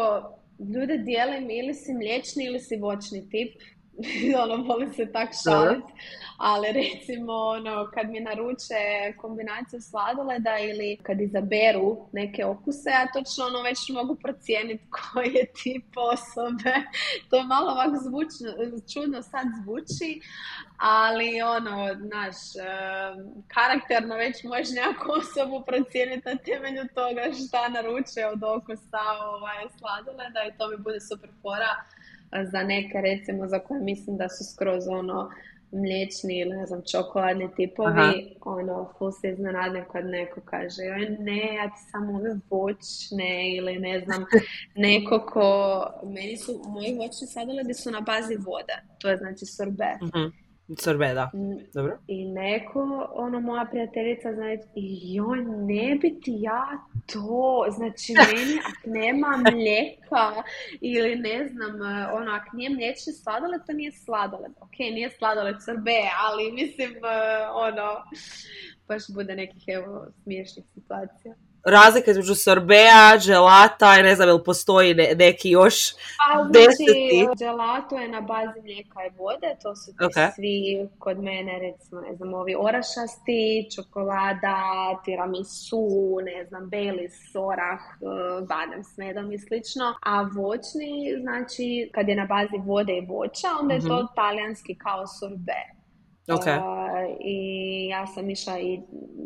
[0.60, 3.62] ljude dijelim ili si mliječni ili si voćni tip.
[4.44, 5.94] ono, volim se tak šaliti.
[6.38, 13.46] Ali recimo, ono, kad mi naruče kombinaciju sladoleda ili kad izaberu neke okuse, ja točno
[13.46, 16.74] ono već mogu procijeniti koji je tip osobe.
[17.30, 18.48] to je malo ovako zvučno,
[18.94, 20.22] čudno sad zvuči,
[20.78, 22.38] ali ono, znaš,
[23.48, 29.04] karakterno već možeš neku osobu procijeniti na temelju toga šta naruče od okusa
[29.34, 31.74] ovaj, sladoleda i to mi bude super fora
[32.52, 35.30] za neke recimo za koje mislim da su skroz ono
[35.72, 38.14] mliječni ili ne znam čokoladni tipovi, Aha.
[38.46, 40.82] ono, ful se iznenadne kad neko kaže
[41.20, 44.26] ne, ja ti samo ove voćne ili ne znam,
[44.76, 49.98] neko ko, meni su, moji voćni sadoledi su na bazi vode, to je znači sorbe.
[50.02, 50.43] uh
[50.78, 51.32] Sorbe, da.
[51.74, 51.98] Dobro.
[52.08, 54.68] I neko, ono, moja prijateljica, znači,
[55.04, 56.68] joj, ne bi ti ja
[57.14, 60.44] to, znači, meni, ak nema mlijeka
[60.82, 61.76] ili ne znam,
[62.14, 64.52] ono, ak nije mliječni sladoled, to nije sladoled.
[64.60, 66.92] Ok, nije sladoled sorbe, ali mislim,
[67.54, 68.04] ono,
[68.88, 71.36] baš bude nekih, evo, smiješnih situacija.
[71.64, 78.08] Razlika između sorbea, gelata i ne znam, ili postoji neki još A znači, gelato je
[78.08, 82.56] na bazi mlijeka i vode, to su ti svi kod mene, recimo, ne znam, ovi
[82.60, 84.58] orašasti, čokolada,
[85.06, 88.06] tiramisu, ne znam, belis, orah, e,
[88.46, 89.96] badem s medom i slično.
[90.02, 94.06] A voćni, znači, kad je na bazi vode i voća, onda je to mhm.
[94.16, 95.83] talijanski kao sorbe.
[96.28, 96.60] Okay.
[97.20, 98.82] I ja sam išla i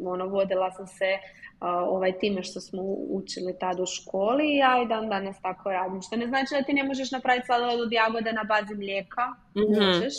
[0.05, 1.17] ono, vodila sam se
[1.61, 6.01] ovaj, time što smo učili tad u školi i ja i dan danas tako radim.
[6.01, 9.25] Što ne znači da ti ne možeš napraviti sladoled od jagode na bazi mlijeka.
[9.55, 10.13] mm Možeš.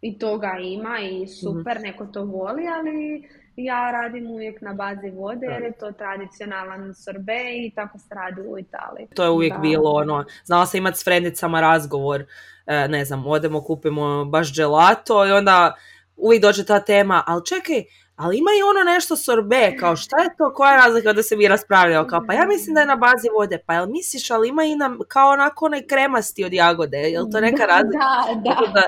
[0.00, 5.10] I toga ima i super, mm neko to voli, ali ja radim uvijek na bazi
[5.10, 9.06] vode jer je to tradicionalan sorbe i tako se radi u Italiji.
[9.14, 12.24] To je uvijek bilo ono, znala sam imati s frendicama razgovor,
[12.66, 15.74] e, ne znam, odemo kupimo baš gelato i onda
[16.16, 17.84] uvijek dođe ta tema, ali čekaj,
[18.16, 21.12] ali ima i ono nešto sorbe, kao šta je to, koja je razlika?
[21.12, 23.86] Da se mi raspravljamo, kao pa ja mislim da je na bazi vode, pa jel
[23.86, 28.04] misliš, ali ima i nam kao onako onaj kremasti od jagode, jel to neka razlika?
[28.44, 28.82] Da, da.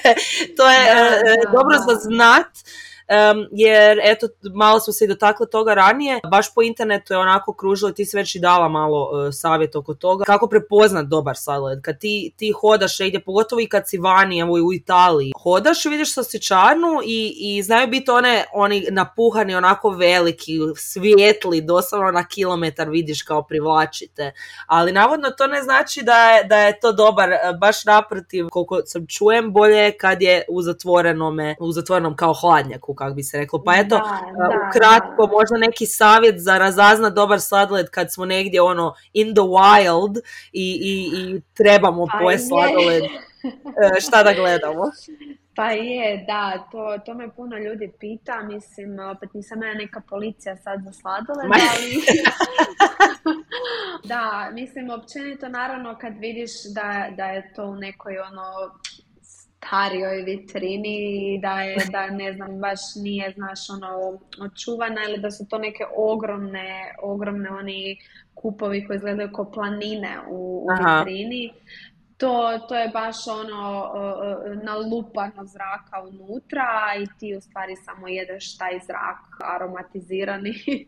[0.56, 2.48] to je e, dobro za znat,
[3.52, 7.92] jer eto, malo smo se i dotakli toga ranije, baš po internetu je onako kružilo,
[7.92, 11.98] ti si već i dala malo uh, savjet oko toga, kako prepoznat dobar sladoled, kad
[11.98, 16.14] ti, ti hodaš negdje, pogotovo i kad si vani, evo u Italiji, hodaš i vidiš
[16.14, 23.22] sosjećarnu i, i znaju biti one, oni napuhani onako veliki, svijetli, doslovno na kilometar vidiš
[23.22, 24.32] kao privlačite,
[24.66, 29.06] ali navodno to ne znači da je, da je to dobar, baš naprotiv, koliko sam
[29.06, 33.62] čujem, bolje kad je u zatvorenome, u zatvorenom kao hladnjaku, kako bi se reklo.
[33.64, 34.00] Pa eto,
[34.68, 40.20] ukratko, možda neki savjet za razaznat dobar sladoled kad smo negdje ono in the wild
[40.52, 43.02] i, i, i trebamo pa pojesti sladoled.
[43.96, 44.82] E, šta da gledamo?
[45.56, 50.56] Pa je, da, to, to me puno ljudi pita, mislim, opet nisam ja neka policija
[50.56, 52.02] sad za sladoled, ali...
[54.12, 58.42] da, mislim, općenito, naravno, kad vidiš da, da je to u nekoj, ono,
[59.66, 60.96] starijoj vitrini
[61.34, 65.58] i da je, da ne znam, baš nije, znaš, ono, očuvana ili da su to
[65.58, 67.98] neke ogromne, ogromne oni
[68.34, 71.52] kupovi koji izgledaju kao planine u, u vitrini
[72.22, 73.92] to, to je baš ono
[74.62, 76.70] nalupano zraka unutra
[77.02, 79.20] i ti u stvari samo jedeš taj zrak
[79.54, 80.86] aromatizirani i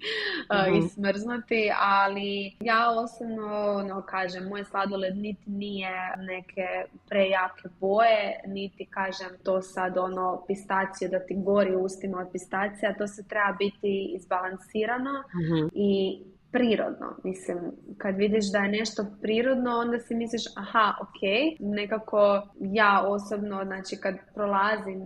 [0.78, 0.86] mhm.
[0.86, 6.68] smrznuti, ali ja osobno no, kažem, moj sladoled niti nije neke
[7.08, 13.06] prejake boje, niti kažem to sad ono pistacije da ti gori ustima od pistacija, to
[13.06, 15.68] se treba biti izbalansirano mhm.
[15.72, 16.22] i
[16.54, 17.08] prirodno.
[17.24, 17.58] Mislim,
[17.98, 21.20] kad vidiš da je nešto prirodno, onda si misliš, aha, ok,
[21.58, 22.20] nekako
[22.60, 25.00] ja osobno, znači kad prolazim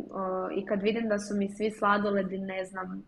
[0.58, 3.04] i kad vidim da su mi svi sladoledi, ne znam,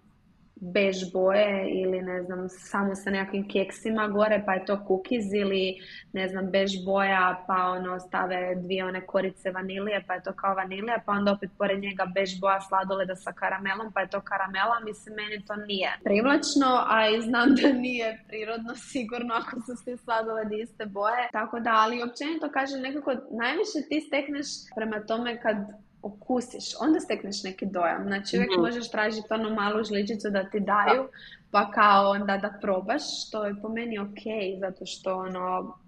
[0.60, 5.78] bež boje ili ne znam samo sa nekakvim keksima gore pa je to cookies ili
[6.12, 10.54] ne znam bež boja pa ono stave dvije one korice vanilije pa je to kao
[10.54, 14.80] vanilija pa onda opet pored njega bež boja sladoleda sa karamelom pa je to karamela.
[14.84, 19.96] Mislim meni to nije privlačno a i znam da nije prirodno sigurno ako su svi
[19.96, 21.28] sladoledi iste boje.
[21.32, 24.46] Tako da ali općenito kažem nekako najviše ti stekneš
[24.76, 25.56] prema tome kad
[26.02, 28.04] okusiš, onda stekneš neki dojam.
[28.06, 31.08] Znači uvijek mm možeš tražiti onu malu žličicu da ti daju,
[31.50, 34.22] pa kao onda da probaš, što je po meni ok,
[34.60, 35.78] zato što ono,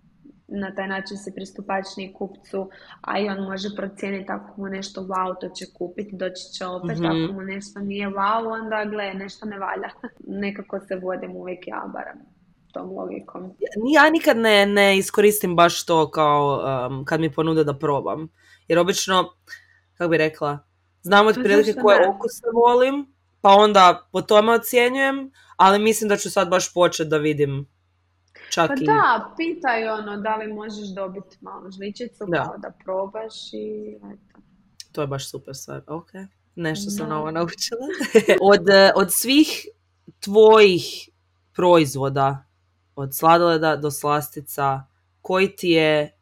[0.49, 2.71] na taj način se pristupačniji kupcu,
[3.01, 6.99] a i on može procijeniti ako mu nešto wow, to će kupiti, doći će opet,
[6.99, 9.91] mm ako mu nešto nije wow, onda gle, nešto ne valja.
[10.45, 12.19] Nekako se vodim uvijek ja barem
[12.73, 13.53] tom logikom.
[13.93, 18.29] Ja nikad ne, ne iskoristim baš to kao um, kad mi ponude da probam.
[18.69, 19.25] Jer obično
[20.03, 20.59] kako bi rekla,
[21.03, 26.49] znam otprilike koje okuse volim, pa onda po tome ocjenjujem, ali mislim da ću sad
[26.49, 27.67] baš početi da vidim
[28.51, 32.45] čak pa da, pitaj ono da li možeš dobiti malo žličicu da.
[32.45, 34.41] kao da probaš i eto.
[34.93, 36.11] To je baš super stvar, ok.
[36.55, 37.87] Nešto sam novo naučila.
[38.53, 39.67] od, od svih
[40.21, 41.09] tvojih
[41.53, 42.45] proizvoda,
[42.97, 44.83] od sladoleda do slastica,
[45.21, 46.19] koji ti je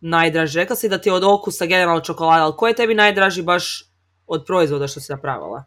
[0.00, 0.58] najdraži?
[0.58, 3.92] Rekla si da ti je od okusa generalno čokolada, ali koji je tebi najdraži baš
[4.26, 5.64] od proizvoda što si napravila?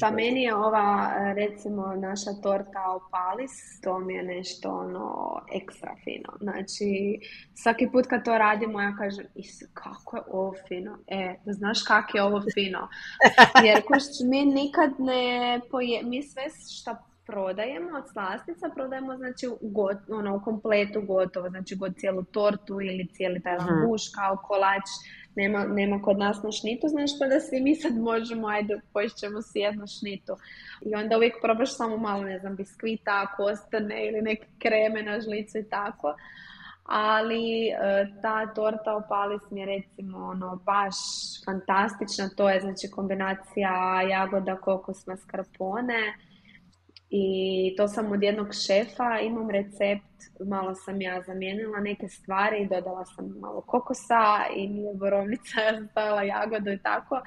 [0.00, 6.32] Pa meni je ova, recimo, naša torta opalis, to mi je nešto ono ekstra fino.
[6.40, 7.20] Znači,
[7.54, 10.98] svaki put kad to radimo, ja kažem, is, kako je ovo fino?
[11.06, 12.88] E, da znaš kako je ovo fino?
[13.66, 16.42] Jer koš, mi nikad ne poje, mi sve
[16.80, 16.96] što
[17.28, 23.08] prodajemo od slastica, prodajemo znači got, ono, u kompletu gotovo, znači god cijelu tortu ili
[23.12, 23.64] cijeli taj Mhm.
[23.64, 24.88] lambuš kao kolač,
[25.36, 29.42] nema, nema kod nas na šnitu, znaš pa da svi mi sad možemo, ajde poješćemo
[29.42, 30.32] si jednu šnitu.
[30.80, 35.20] I onda uvijek probaš samo malo, ne znam, biskvita, ako ostane ili neke kreme na
[35.20, 36.14] žlicu i tako.
[36.84, 37.74] Ali e,
[38.22, 40.94] ta torta opalis mi je recimo ono baš
[41.46, 46.00] fantastična, to je znači kombinacija jagoda, kokos, mascarpone
[47.10, 53.04] i to sam od jednog šefa, imam recept, malo sam ja zamijenila neke stvari, dodala
[53.04, 55.58] sam malo kokosa i nije borovnica,
[55.90, 57.20] stavila jagodu i tako,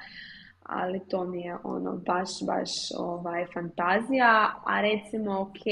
[0.62, 5.62] ali to mi je ono baš, baš ovaj, fantazija, a recimo ok,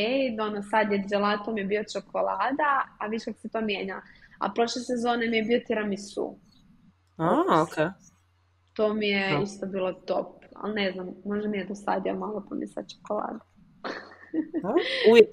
[0.43, 4.03] ono sad je gelato mi je bio čokolada, a viš kako se to mijenja,
[4.39, 6.39] a prošle sezone mi je bio tiramisu,
[7.17, 7.77] A, ok.
[8.73, 9.39] to mi je Da.
[9.39, 13.50] isto bilo top, ali ne znam, možda mi je dosadio malo pa mi sad čokolada.
[15.11, 15.29] Uvijek,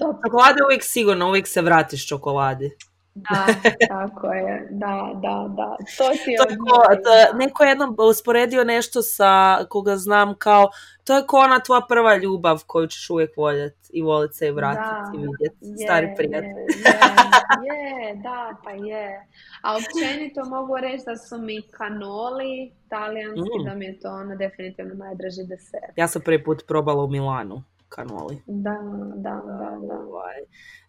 [0.58, 2.72] je uvijek sigurno, uvijek se vratiš čokoladi.
[3.20, 3.46] Da,
[3.88, 5.76] tako je, da, da, da.
[5.98, 7.38] To ti je To od je ko, mojih, to je- da.
[7.38, 9.32] neko je jednom usporedio nešto sa
[9.70, 10.70] koga znam kao,
[11.04, 14.52] to je ko ona tvoja prva ljubav koju ćeš uvijek voljeti i voliti se i
[14.52, 15.58] vratiti i vidjeti.
[15.62, 16.48] Je, Stari prijatelj.
[16.48, 19.28] Je, je, je, da, pa je.
[19.62, 23.66] A općenito mogu reći da su mi kanoli talijanski, Mm.
[23.66, 25.94] da mi je to ono definitivno najdraži desert.
[25.96, 28.42] Ja sam prvi put probala u Milanu kanoli.
[28.48, 28.76] Da,
[29.16, 29.94] da, da, da.
[30.08, 30.36] Ovaj,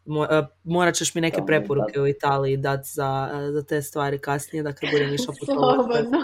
[0.07, 4.19] mo- e, morat ćeš mi neke preporuke u Italiji dati za, e, za te stvari
[4.19, 5.75] kasnije, da kad budem išla putovati.
[5.77, 6.19] Slobodno.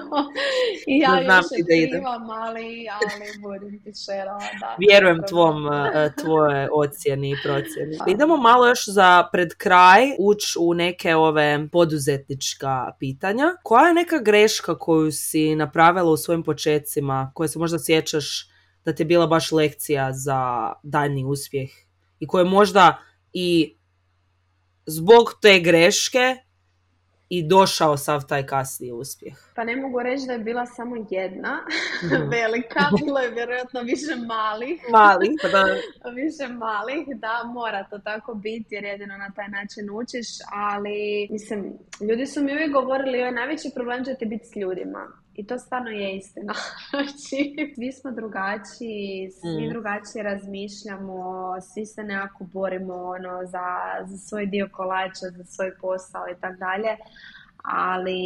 [0.86, 2.02] I ja Ne znam još da idem.
[2.30, 4.76] ali, ali budem ti šerala, da.
[4.78, 7.98] Vjerujem tvom, e, tvoje ocjeni i procjeni.
[8.08, 13.44] Idemo malo još za pred kraj ući u neke ove poduzetnička pitanja.
[13.62, 18.48] Koja je neka greška koju si napravila u svojim počecima, koje se možda sjećaš
[18.84, 21.70] da ti je bila baš lekcija za daljnji uspjeh
[22.20, 22.98] i koje možda
[23.32, 23.76] i
[24.86, 26.36] zbog te greške
[27.28, 29.34] i došao sav taj kasniji uspjeh?
[29.56, 31.60] Pa ne mogu reći da je bila samo jedna
[32.02, 32.28] Mhm.
[32.38, 34.80] velika, bilo je vjerojatno više malih.
[34.90, 35.64] Mali, pa da,
[36.22, 41.78] Više malih, da, mora to tako biti jer jedino na taj način učiš, ali mislim,
[42.08, 45.23] ljudi su mi uvijek govorili joj najveći problem će ti biti s ljudima.
[45.34, 46.52] I to stvarno je istina.
[46.90, 49.70] Znači, svi smo drugačiji, svi Mm.
[49.70, 51.20] drugačije razmišljamo,
[51.60, 53.66] svi se nekako borimo ono, za,
[54.06, 56.96] za svoj dio kolača, za svoj posao i tako dalje.
[57.62, 58.22] Ali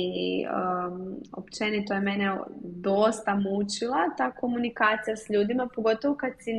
[0.46, 6.52] um, općenito je mene dosta mučila ta komunikacija s ljudima, pogotovo kad si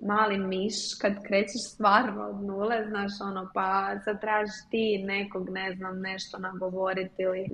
[0.00, 5.74] mali miš, kad krećeš stvarno od nule, znaš, ono, pa sad trebaš ti nekog, ne
[5.76, 7.46] znam, nešto nagovoriti ili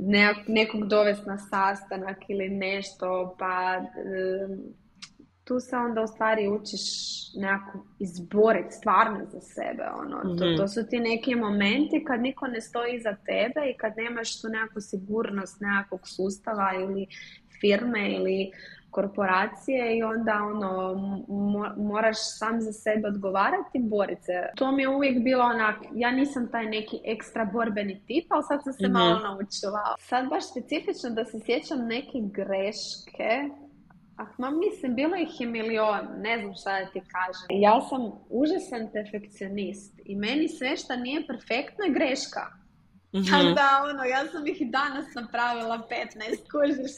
[0.49, 3.80] nekog, dovesti na sastanak ili nešto, pa
[5.44, 6.80] tu se onda u stvari učiš
[7.36, 10.57] nekako izboriti stvarno za sebe, ono, to, Mhm.
[10.57, 14.49] to su ti neki momenti kad niko ne stoji iza tebe i kad nemaš tu
[14.49, 17.07] nekakvu sigurnost nekakvog sustava ili
[17.61, 18.51] firme ili
[18.91, 20.95] korporacije i onda ono
[21.28, 24.49] mo- moraš sam za sebe odgovarati boriti se.
[24.57, 28.62] To mi je uvijek bilo onak, ja nisam taj neki ekstra borbeni tip, ali sad
[28.64, 28.93] sam se Mhm.
[28.93, 29.95] malo naučila.
[30.01, 33.49] Sad baš specifično da se sjećam neke greške,
[34.18, 37.47] Ah, ma mislim, bilo ih je milion, ne znam šta da ti kažem.
[37.51, 42.41] Ja sam užasan perfekcionist i meni sve što nije perfektno je greška.
[43.17, 43.25] Mhm.
[43.27, 45.87] Tako da, ono, ja sam ih i danas napravila 15,
[46.51, 46.93] kužiš.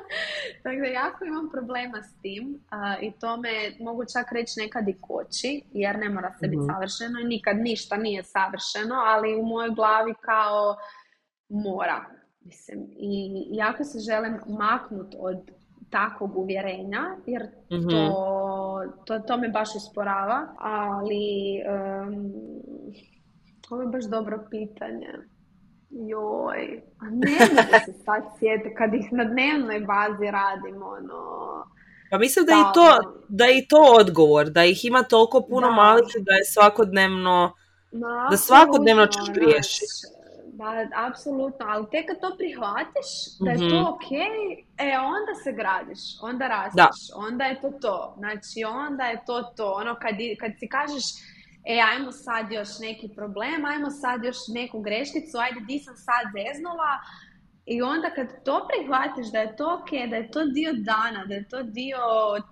[0.62, 3.48] Tako da jako imam problema s tim a, i to me
[3.80, 6.66] mogu čak reći nekad i koči, jer ne mora se biti Mhm.
[6.66, 10.76] savršeno i nikad ništa nije savršeno, ali u mojoj glavi kao
[11.48, 12.04] mora.
[12.40, 13.16] Mislim, i
[13.50, 15.50] jako se želim maknut od
[15.90, 17.42] takvog uvjerenja, jer
[17.72, 17.88] Mhm.
[17.88, 18.14] to,
[19.04, 22.32] to, to me baš usporava, ali em,
[23.70, 25.08] ovo je baš dobro pitanje.
[25.90, 27.38] Joj, a ne
[27.84, 31.64] se sad sjetiti kad ih na dnevnoj bazi radim, ono...
[32.10, 35.02] Pa mislim da je, i Da, to, da je i to odgovor, da ih ima
[35.02, 35.72] toliko puno Da.
[35.72, 37.52] malih da je svakodnevno,
[37.92, 39.86] Ma, Da svakodnevno ćeš griješiti.
[40.52, 40.64] Da,
[41.08, 43.08] apsolutno, ali tek kad to prihvatiš
[43.40, 43.68] da je Mhm.
[43.70, 44.10] to ok,
[44.78, 48.14] e onda se gradiš, onda rasteš, onda je to to.
[48.18, 49.72] Znači onda je to to.
[49.72, 51.04] Ono kad, kad si kažeš
[51.66, 56.24] e ajmo sad još neki problem, ajmo sad još neku greškicu, ajde di sam sad
[56.36, 56.92] zeznula,
[57.66, 61.34] i onda kad to prihvatiš da je to ok, da je to dio dana, da
[61.34, 61.98] je to dio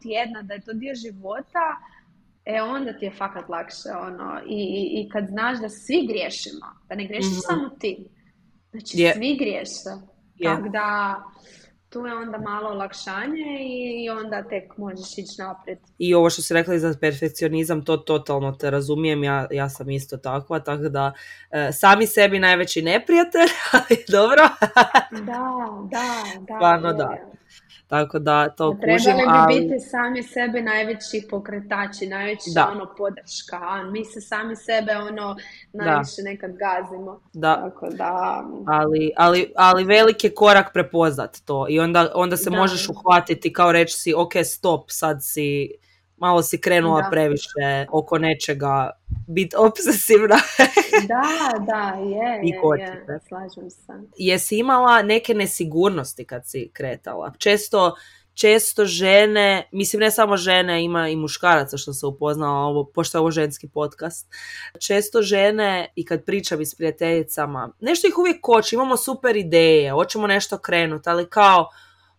[0.02, 1.66] tjedna, da je to dio života,
[2.44, 6.66] e onda ti je fakat lakše, ono, i, i, i kad znaš da svi griješimo,
[6.88, 7.46] da ne griješiš Mhm.
[7.48, 8.06] samo ti,
[8.70, 9.12] znači Je.
[9.14, 9.92] svi griješe,
[10.36, 10.44] Je.
[10.50, 11.16] tako da
[11.94, 15.78] tu je onda malo olakšanje i onda tek možeš ići naprijed.
[15.98, 20.16] I ovo što si rekla za perfekcionizam, to totalno te razumijem, ja, ja sam isto
[20.16, 21.12] takva, tako da
[21.50, 24.42] e, sami sebi najveći neprijatelj, ali dobro.
[25.10, 25.40] da,
[25.90, 26.54] da, da.
[26.56, 27.16] Stvarno da.
[27.94, 29.60] Tako da to kužim, Trebali bi ali...
[29.60, 32.68] biti sami sebe najveći pokretači, najveći da.
[32.72, 35.36] ono podrška, a mi se sami sebe ono
[35.72, 36.30] najviše da.
[36.30, 37.20] nekad gazimo.
[37.32, 37.54] Da.
[37.54, 38.44] Tako da...
[38.66, 42.56] Ali, ali, ali velik je korak prepoznat to i onda, onda se da.
[42.56, 45.70] možeš uhvatiti kao reći si ok stop, sad si
[46.24, 47.08] malo si krenula da.
[47.10, 48.90] previše oko nečega,
[49.28, 50.36] bit obsesivna.
[51.12, 53.92] da, da, je, I je, je, slažem se.
[54.16, 57.32] Jesi imala neke nesigurnosti kad si kretala?
[57.38, 57.94] Često,
[58.34, 63.20] često žene, mislim ne samo žene, ima i muškaraca što se upoznala ovo, pošto je
[63.20, 64.34] ovo ženski podcast.
[64.78, 69.92] Često žene i kad pričam i s prijateljicama, nešto ih uvijek koči, imamo super ideje,
[69.92, 71.68] hoćemo nešto krenuti, ali kao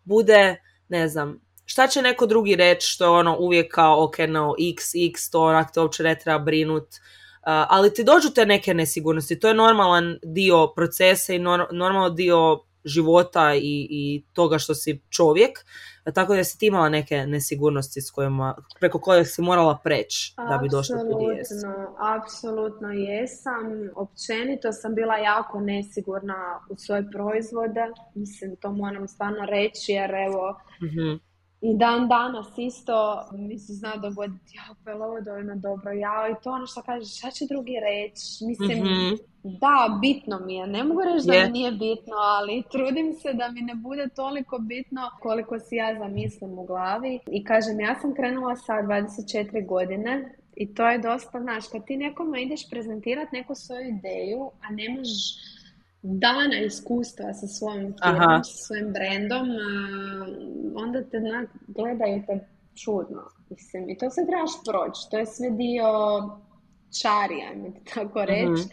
[0.04, 4.56] bude, ne znam, šta će neko drugi reći što je ono uvijek kao ok no
[4.74, 6.98] x x to onak te uopće ne treba brinut uh,
[7.46, 12.60] ali ti dođu te neke nesigurnosti to je normalan dio procesa i nor- normalan dio
[12.86, 15.66] života i, i toga što si čovjek
[16.14, 20.58] tako da si ti imala neke nesigurnosti s kojima, preko kojih si morala preći da
[20.58, 21.44] bi došla tu gdje
[22.18, 23.90] Apsolutno jesam.
[23.96, 27.86] Općenito sam bila jako nesigurna u svoje proizvode.
[28.14, 31.35] Mislim, to moram stvarno reći jer evo, mm
[31.68, 36.30] i dan danas isto mi se zna dogoditi, ja, pa je ovo dovoljno dobro, ja,
[36.32, 39.18] i to ono što kažeš, šta će drugi reći, mislim, mm-hmm.
[39.44, 43.52] da, bitno mi je, ne mogu reći da mi nije bitno, ali trudim se da
[43.52, 47.20] mi ne bude toliko bitno koliko si ja zamislim u glavi.
[47.28, 51.98] I kažem, ja sam krenula sa 24 godine i to je dosta, znaš, kad ti
[51.98, 55.56] nekome ideš prezentirati neku svoju ideju, a ne možeš
[56.06, 59.48] dana iskustva sa svojim firmom, sa svojim brandom,
[60.76, 61.18] onda te
[61.68, 63.22] gledaju te čudno.
[63.50, 65.02] Mislim, I to se trebaš proći.
[65.12, 65.90] To je sve dio
[67.02, 68.28] čari, ajmo tako mhm.
[68.28, 68.70] reći.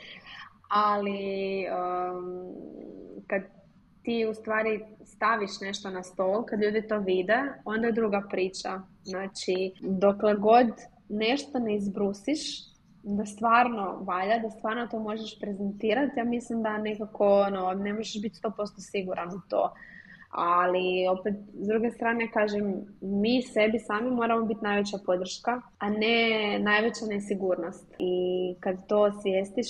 [0.68, 2.52] Ali um,
[3.26, 3.42] kad
[4.02, 8.80] ti u stvari staviš nešto na stol, kad ljudi to vide, onda je druga priča.
[9.02, 10.66] Znači, dokle god
[11.08, 12.71] nešto ne izbrusiš,
[13.02, 18.22] da stvarno valja, da stvarno to možeš prezentirati, ja mislim da nekako ono, ne možeš
[18.22, 19.74] biti 100% siguran u to.
[20.30, 26.58] Ali opet, s druge strane, kažem, mi sebi sami moramo biti najveća podrška, a ne
[26.58, 27.94] najveća nesigurnost.
[27.98, 29.66] I kad to osvijestiš,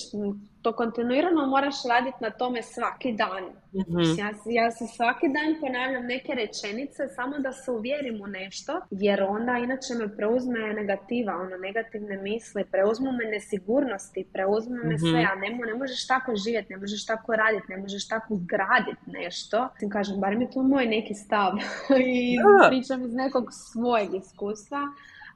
[0.62, 3.44] to kontinuirano moraš raditi na tome svaki dan.
[3.72, 8.80] mm Ja, ja se svaki dan ponavljam neke rečenice samo da se uvjerim u nešto,
[8.90, 15.20] jer onda inače me preuzme negativa, ono, negativne misli, preuzmu me nesigurnosti, preuzmu me sve,
[15.22, 15.30] mhm.
[15.30, 19.68] a ne, ne možeš tako živjeti, ne možeš tako raditi, ne možeš tako graditi nešto.
[19.78, 21.52] Sim kažem, bar mi to moj neki stav
[22.14, 22.36] i
[22.68, 24.80] pričam iz nekog svojeg iskustva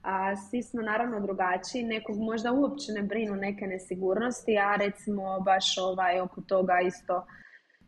[0.06, 5.78] a, svi smo naravno drugačiji, nekog možda uopće ne brinu neke nesigurnosti, a recimo baš
[5.78, 7.26] ovaj, oko toga isto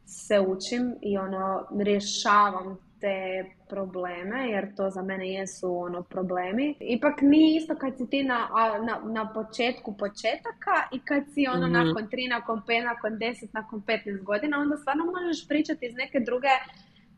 [0.04, 6.74] se učim i ono rješavam te probleme, jer to za mene jesu ono problemi.
[6.80, 8.48] Ipak nije isto kad si ti na,
[8.86, 13.48] na, na početku početaka i kad si ono mm nakon 3, nakon 5, nakon 10,
[13.52, 16.54] nakon 15 godina, onda stvarno možeš pričati iz neke druge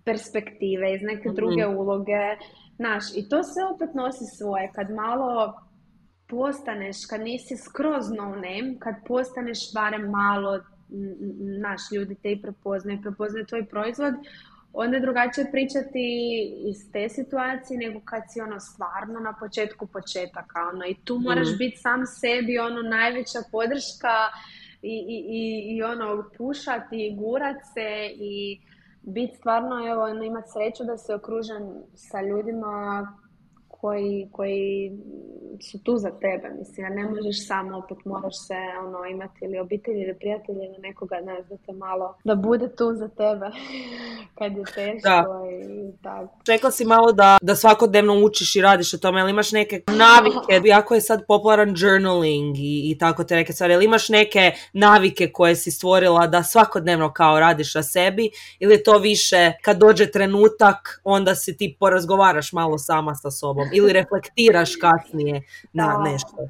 [0.04, 2.24] perspektive, iz neke mm druge uloge,
[2.80, 4.72] Znaš, i to se opet nosi svoje.
[4.74, 5.54] Kad malo
[6.28, 10.60] postaneš, kad nisi skroz no name, kad postaneš barem malo,
[11.60, 14.14] naš ljudi te i prepoznaju, prepoznaju tvoj proizvod,
[14.72, 16.04] onda je drugačije pričati
[16.70, 20.58] iz te situacije nego kad si ono stvarno na početku početaka.
[20.72, 21.58] Ono, I tu moraš mm.
[21.58, 24.16] biti sam sebi ono najveća podrška
[24.82, 28.60] i, i, i, i ono pušati i gurat se i
[29.02, 33.06] biti stvarno, evo, imati sreću da se okružen sa ljudima
[33.80, 34.92] koji, koji
[35.70, 38.54] su tu za tebe, mislim, ja ne možeš samo, opet moraš se
[38.86, 42.94] ono, imati ili obitelj ili prijatelj ili nekoga, znaš, da te malo, da bude tu
[42.94, 43.46] za tebe
[44.38, 45.24] kad je teško da.
[45.50, 46.38] i tako.
[46.48, 50.60] Rekla si malo da, da svakodnevno učiš i radiš o tome, ali imaš neke navike,
[50.74, 55.32] jako je sad popularan journaling i, i tako te neke stvari, ali imaš neke navike
[55.32, 60.10] koje si stvorila da svakodnevno kao radiš na sebi ili je to više kad dođe
[60.10, 65.42] trenutak onda si ti porazgovaraš malo sama sa sobom ili reflektiraš kasnije
[65.72, 66.48] na nešto?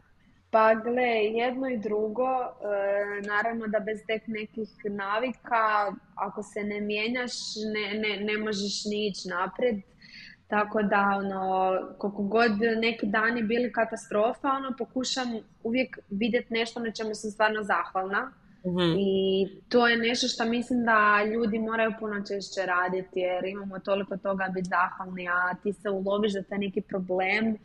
[0.51, 1.11] Pa gle,
[1.43, 7.33] jedno i drugo, e, naravno da bez tek nekih navika, ako se ne mijenjaš,
[7.75, 9.77] ne, ne, ne možeš ni ići naprijed.
[10.49, 15.29] Tako da, ono, koliko god neki dani bili katastrofa, ono, pokušam
[15.62, 18.33] uvijek vidjeti nešto na čemu sam stvarno zahvalna.
[18.67, 18.95] Mhm.
[18.99, 24.17] I to je nešto što mislim da ljudi moraju puno češće raditi jer imamo toliko
[24.17, 27.57] toga biti zahvalni, a ti se uloviš za taj neki problem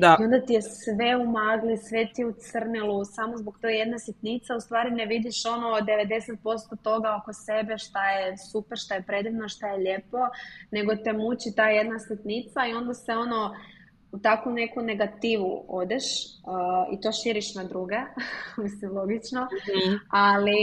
[0.00, 0.16] Da.
[0.20, 3.68] i onda ti je sve u magli, sve ti je u crnilu, samo zbog to
[3.68, 8.94] jedne sitnice, u stvari ne vidiš ono 90% toga oko sebe šta je super, šta
[8.94, 10.18] je predivno, šta je lijepo,
[10.70, 13.54] nego te muči ta jedna sitnica i onda se ono
[14.12, 17.96] u takvu neku negativu odeš uh, i to širiš na druge,
[18.62, 19.96] mislim logično, Mhm.
[20.10, 20.56] ali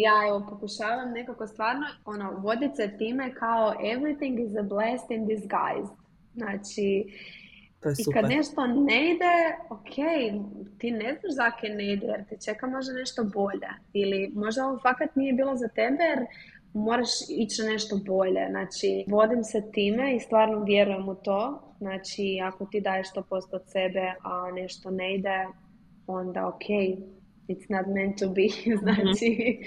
[0.00, 5.26] ja evo pokušavam nekako stvarno ono, voditi se time kao everything is a blessed in
[5.26, 5.92] disguise.
[6.34, 7.04] Znači,
[7.80, 8.22] To je i super.
[8.22, 9.34] kad nešto ne ide,
[9.70, 9.94] ok,
[10.78, 13.68] ti ne znaš zakaj ne ide, jer te čeka možda nešto bolje.
[13.92, 16.18] Ili možda ovo fakat nije bilo za tebe, jer
[16.74, 18.46] moraš ići na nešto bolje.
[18.50, 21.62] Znači, vodim se time i stvarno vjerujem u to.
[21.78, 25.46] Znači, ako ti daješ 100% od sebe, a nešto ne ide,
[26.06, 26.66] onda ok,
[27.48, 28.48] it's not meant to be,
[28.82, 29.58] znači,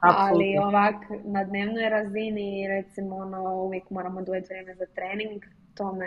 [0.00, 0.24] ali
[0.56, 0.68] Apsolutno.
[0.68, 5.42] ovak na dnevnoj razini, recimo, ono, uvijek moramo dojeti vrijeme za trening,
[5.74, 6.06] to me,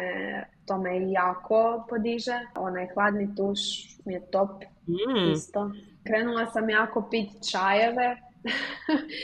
[0.65, 2.39] to me jako podiže.
[2.55, 3.59] Onaj hladni tuš
[4.05, 4.49] mi je top
[4.88, 5.31] Mm.
[5.33, 5.71] isto.
[6.03, 8.17] Krenula sam jako pit čajeve.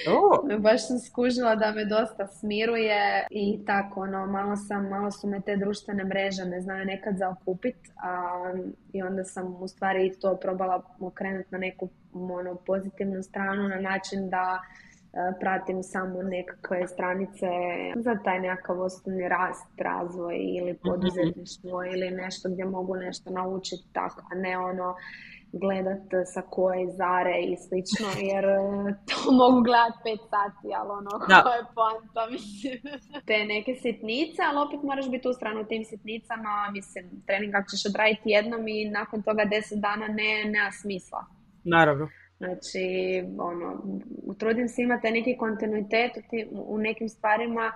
[0.08, 5.28] O, Baš sam skužila da me dosta smiruje i tako, ono, malo sam, malo su
[5.28, 8.54] me te društvene mreže me znaju nekad zaokupit a,
[8.94, 13.80] i onda sam u stvari i to probala okrenuti na neku ono, pozitivnu stranu na
[13.80, 17.48] način da e, pratim samo nekakve stranice
[17.96, 24.24] za taj nekakav osnovni rast, razvoj ili poduzetništvo ili nešto gdje mogu nešto naučiti tako,
[24.32, 24.96] a ne ono
[25.54, 28.58] gledat sa koje zare i slično, jer e,
[29.10, 31.40] to mogu gledat pet sati, ali ono, Da.
[31.44, 32.78] koja je poanta, mislim.
[33.28, 37.86] Te neke sitnice, ali opet moraš biti ustran u tim sitnicama, mislim, trening ako ćeš
[37.86, 41.22] odraditi jednom i nakon toga deset dana ne, nema smisla.
[41.64, 42.08] naravno.
[42.38, 42.86] Znači,
[43.40, 43.68] ono,
[44.40, 47.72] trudim se imati neki kontinuitet u, tim- u nekim stvarima,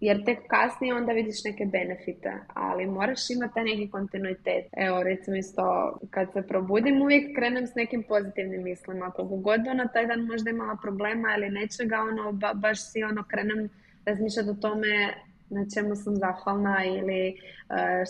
[0.00, 4.64] jer tek kasnije onda vidiš neke benefite, ali moraš imati taj neki kontinuitet.
[4.76, 5.64] Evo, recimo isto,
[6.10, 9.10] kad se probudim, uvijek krenem s nekim pozitivnim mislima.
[9.10, 13.24] Koliko god ona taj dan možda imala problema ili nečega, ono, ba- baš si ono,
[13.24, 13.68] krenem
[14.06, 15.14] razmišljati o tome
[15.50, 17.34] na čemu sam zahvalna ili e,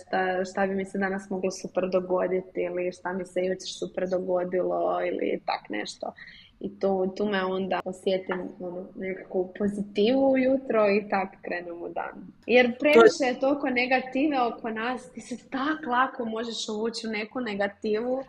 [0.00, 4.08] šta, šta bi mi se danas moglo super dogoditi ili šta mi se jučer super
[4.08, 6.12] dogodilo ili tak nešto.
[6.60, 12.26] I tu, tu me onda osjetim ono, nekakvu pozitivu ujutro i tak krenem u dan.
[12.46, 17.40] Jer previše je toliko negative oko nas, ti se tak lako možeš uvući u neku
[17.40, 18.24] negativu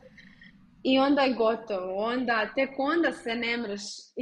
[0.85, 2.05] i onda je gotovo.
[2.05, 3.81] Onda, tek onda se ne mreš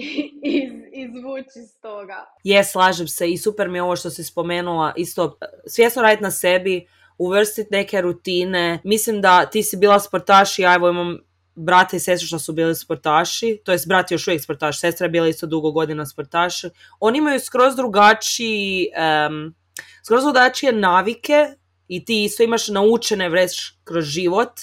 [0.62, 2.26] iz, izvući iz toga.
[2.44, 5.38] Je, slažem se i super mi je ovo što si spomenula, isto
[5.68, 6.88] svjesno raditi na sebi,
[7.18, 8.80] uvrstiti neke rutine.
[8.84, 11.18] Mislim da ti si bila sportaš i ja evo imam
[11.56, 15.10] brata i sestru što su bili sportaši, to jest brat još uvijek sportaš, sestra je
[15.10, 16.62] bila isto dugo godina sportaš.
[17.00, 19.54] Oni imaju skroz drugačiji, em,
[20.06, 21.48] skroz drugačije navike
[21.88, 24.60] i ti isto imaš naučene vreš kroz život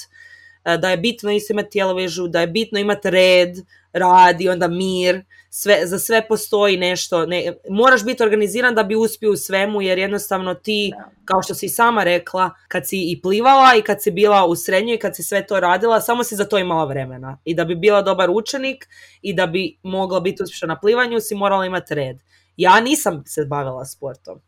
[0.65, 3.57] e, da je bitno isto imati tjelovežu, da je bitno imati red,
[3.93, 9.31] rad onda mir, sve, za sve postoji nešto, ne, moraš biti organiziran da bi uspio
[9.31, 11.11] u svemu jer jednostavno ti, Da.
[11.25, 14.95] kao što si sama rekla, kad si i plivala i kad si bila u srednjoj
[14.95, 17.39] i kad si sve to radila, samo si za to imala vremena.
[17.45, 18.89] I da bi bila dobar učenik
[19.23, 22.17] i da bi mogla biti uspješna na plivanju si morala imati red.
[22.57, 24.41] Ja nisam se bavila sportom.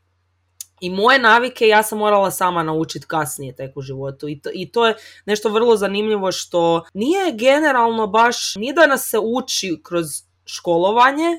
[0.81, 4.29] I moje navike ja sam morala sama naučiti kasnije tek u životu.
[4.29, 4.95] I to, I to je
[5.27, 10.07] nešto vrlo zanimljivo što nije generalno baš, nije da nas se uči kroz
[10.45, 11.31] školovanje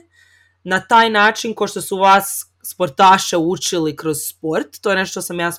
[0.63, 5.21] na taj način ko što su vas sportaše učili kroz sport, to je nešto što
[5.21, 5.51] sam ja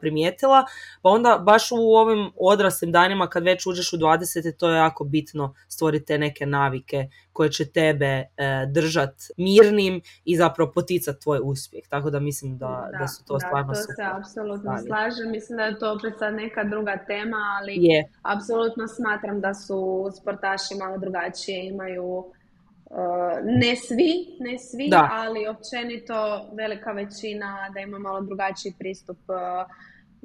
[0.00, 0.64] primijetila,
[1.02, 4.56] pa onda baš u ovim odraslim danima kad već uđeš u 20.
[4.56, 8.26] to je jako bitno stvoriti te neke navike koje će tebe e,
[8.72, 11.84] držat mirnim i zapravo poticati tvoj uspjeh.
[11.88, 15.30] Tako da mislim da, da, su to da, stvarno to super se apsolutno slažem.
[15.30, 20.10] Mislim da je to opet sad neka druga tema, ali Je, apsolutno smatram da su
[20.20, 22.24] sportaši malo drugačije, imaju
[23.44, 25.08] ne svi, ne svi, Da.
[25.12, 29.36] ali općenito velika većina da ima malo drugačiji pristup uh,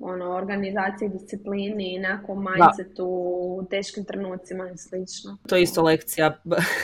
[0.02, 5.38] ono, organizaciji, disciplini i nekakvom mindsetu u teškim trenucima i slično.
[5.50, 6.42] to je isto lekcija.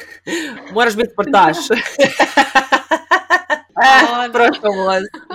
[0.76, 1.57] Moraš biti sportaš.
[3.76, 4.30] Da.
[4.34, 4.69] Prošlo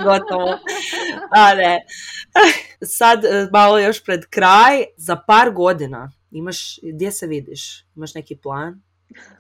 [0.05, 0.59] gotovo.
[1.30, 1.80] A ne.
[2.84, 7.86] Sad e, malo još pred kraj, za par godina imaš, gdje se vidiš?
[7.97, 8.82] Imaš neki plan?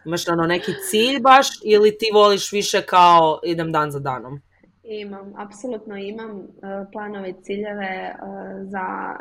[0.06, 4.40] Imaš ono neki cilj baš ili ti voliš više kao idem dan za danom?
[4.82, 6.46] Imam, apsolutno imam uh,
[6.92, 9.16] planove i ciljeve uh, za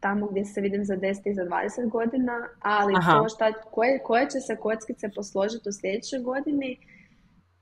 [0.00, 3.12] tamo gdje se vidim za 10 i za 20 godina, ali Aha.
[3.12, 6.78] to šta, koje, koje će se kockice posložiti u sljedećoj godini,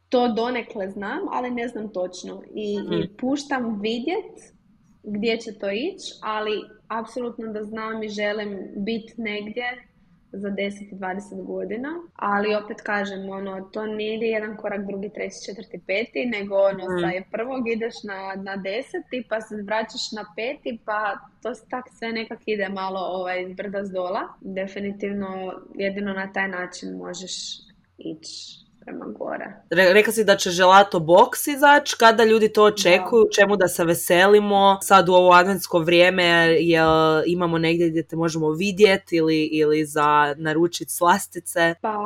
[0.09, 2.43] to donekle znam, ali ne znam točno.
[2.55, 2.93] I, Mhm.
[2.93, 4.35] i puštam vidjet
[5.03, 6.53] gdje će to ići, ali
[6.89, 9.87] apsolutno da znam i želim biti negdje
[10.33, 15.11] za 10 i 20 godina, ali opet kažem, ono, to nije ide jedan korak, drugi,
[15.14, 17.01] treći, četvrti, peti, nego ono, Mhm.
[17.01, 20.99] sa je prvog ideš na, na deseti, pa se vraćaš na peti, pa
[21.43, 24.22] to tak sve nekak ide malo ovaj, brda s dola.
[24.41, 27.33] Definitivno, jedino na taj način možeš
[27.99, 29.53] ići prema gore.
[29.70, 33.85] Re- Rekla si da će želato box izaći, kada ljudi to očekuju, čemu da se
[33.85, 36.24] veselimo, sad u ovo adventsko vrijeme
[36.61, 41.74] jel imamo negdje gdje te možemo vidjeti ili, ili za naručiti slastice.
[41.80, 41.97] Pa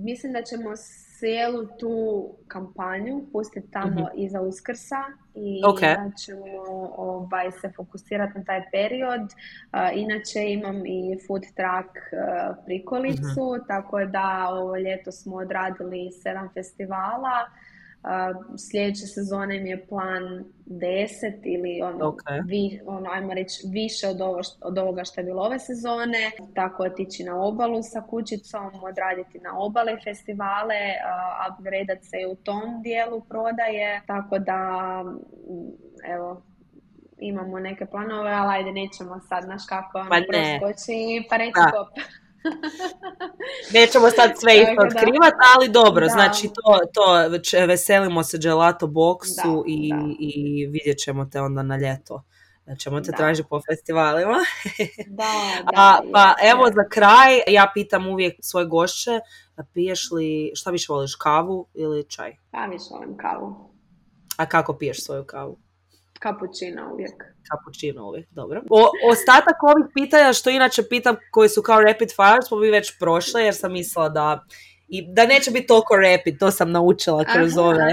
[0.00, 0.70] mislim da ćemo
[1.18, 5.02] cijelu tu kampanju pustiti tamo iza Uskrsa
[5.34, 5.80] i Ok.
[5.80, 6.44] da ćemo
[6.96, 9.20] ovaj, se fokusirati na taj period.
[9.70, 16.48] A, inače imam i food truck a, prikolicu, tako da ovo ljeto smo odradili sedam
[16.54, 17.36] festivala.
[18.06, 18.32] A,
[18.70, 20.22] sljedeće sezone mi je plan
[20.66, 21.06] 10
[21.44, 22.20] ili ono, Ok.
[22.44, 26.30] vi, ono, ajmo reći, više od, ovo, od ovoga što je bilo ove sezone.
[26.54, 32.34] Tako otići na obalu sa kućicom, odraditi na obale festivale, uh, upgradeat se i u
[32.34, 34.02] tom dijelu prodaje.
[34.06, 34.60] Tako da,
[35.04, 36.42] mm, evo,
[37.18, 41.88] imamo neke planove, ali ajde, nećemo sad, naš kako, ono, Pa proskoči, pa reći kop.
[43.74, 44.86] Nećemo sad sve isto da.
[44.86, 46.12] otkrivati, ali dobro, Da.
[46.12, 50.14] znači to, to već veselimo se gelato boxu Da, i, da.
[50.18, 52.22] i vidjet ćemo te onda na ljeto.
[52.66, 54.38] Da ćemo te tražiti po festivalima.
[55.06, 55.32] Da,
[55.64, 56.72] da, A, pa je, evo je.
[56.72, 59.20] za kraj, ja pitam uvijek svoje gošće,
[59.74, 62.36] piješ li, šta više voliš, kavu ili čaj?
[62.50, 63.70] Pa više volim kavu.
[64.36, 65.58] A kako piješ svoju kavu?
[66.18, 67.24] Kapućina uvijek.
[67.50, 68.62] Kapućino uvijek, dobro.
[68.70, 72.98] O, ostatak ovih pitanja što inače pitam koji su kao rapid fire smo mi već
[72.98, 74.44] prošle jer sam mislila da
[74.88, 77.66] i da neće biti toliko rapid, to sam naučila kroz Aha.
[77.68, 77.92] ove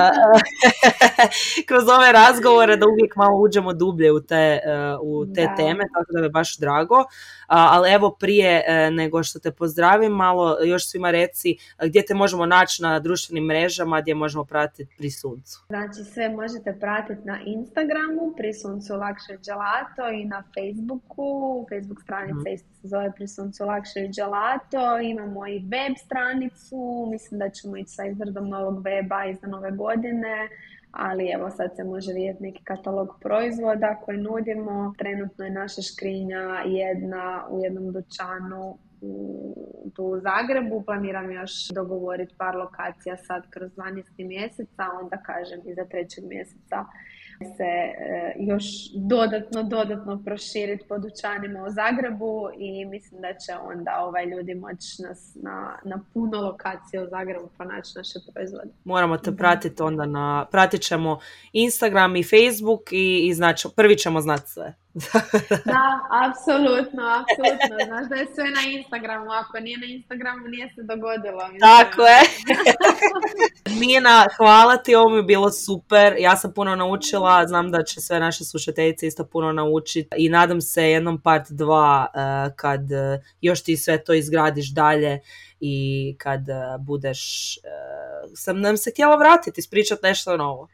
[1.68, 5.54] kroz ove razgovore da uvijek malo uđemo dublje u te, uh, u te Da.
[5.54, 6.98] teme, tako da mi je baš drago.
[6.98, 7.04] Uh,
[7.46, 12.14] ali evo prije uh, nego što te pozdravim, malo još svima reci uh, gdje te
[12.14, 15.60] možemo naći na društvenim mrežama, gdje možemo pratiti pri suncu.
[15.68, 21.66] Znači sve možete pratiti na Instagramu, pri suncu lakše gelato i na Facebooku.
[21.70, 22.48] Facebook stranica Mhm.
[22.54, 24.98] isto se zove pri suncu lakše gelato.
[25.00, 26.19] Imamo i web stranicu,
[27.10, 30.48] mislim da ćemo ići sa izradom novog weba iza nove godine.
[30.92, 34.94] Ali evo sad se može vidjeti neki katalog proizvoda koji nudimo.
[34.98, 38.78] Trenutno je naša škrinja jedna u jednom dućanu
[39.94, 40.82] tu u Zagrebu.
[40.82, 44.04] Planiram još dogovoriti par lokacija sad kroz 12.
[44.18, 46.84] mjeseca, onda kažem i za trećeg mjeseca
[47.46, 48.64] se e, još
[48.94, 55.02] dodatno, dodatno proširiti po dućanima u Zagrebu i mislim da će onda ovaj ljudi moći
[55.02, 58.70] nas na, na puno lokacija u Zagrebu pronaći naše proizvode.
[58.84, 61.18] Moramo te pratiti onda na, pratit ćemo
[61.52, 64.74] Instagram i Facebook i, i znači, prvi ćemo znati sve.
[65.64, 67.76] Da, apsolutno, apsolutno.
[67.86, 71.40] Znaš da je sve na Instagramu, ako nije na Instagramu nije se dogodilo.
[71.60, 72.20] Tako je.
[73.80, 76.14] Nina, hvala ti, ovo mi je bilo super.
[76.18, 80.60] Ja sam puno naučila, znam da će sve naše slušateljice isto puno naučiti i nadam
[80.60, 85.20] se jednom part dva eh, kad eh, još ti sve to izgradiš dalje
[85.60, 87.54] i kad eh, budeš,
[88.34, 90.68] sam nam se htjela vratiti, ispričati nešto novo.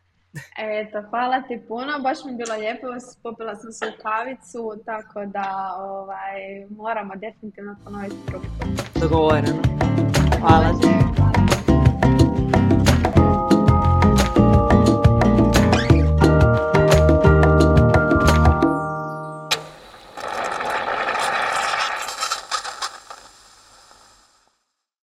[0.59, 2.87] Eto, hvala ti puno, baš mi je bilo lijepo,
[3.23, 9.01] popila sam se u kavicu, tako da ovaj, moramo definitivno ponoviti drugi put.
[9.03, 9.63] Dogovoreno.
[10.41, 11.56] Hvala ti.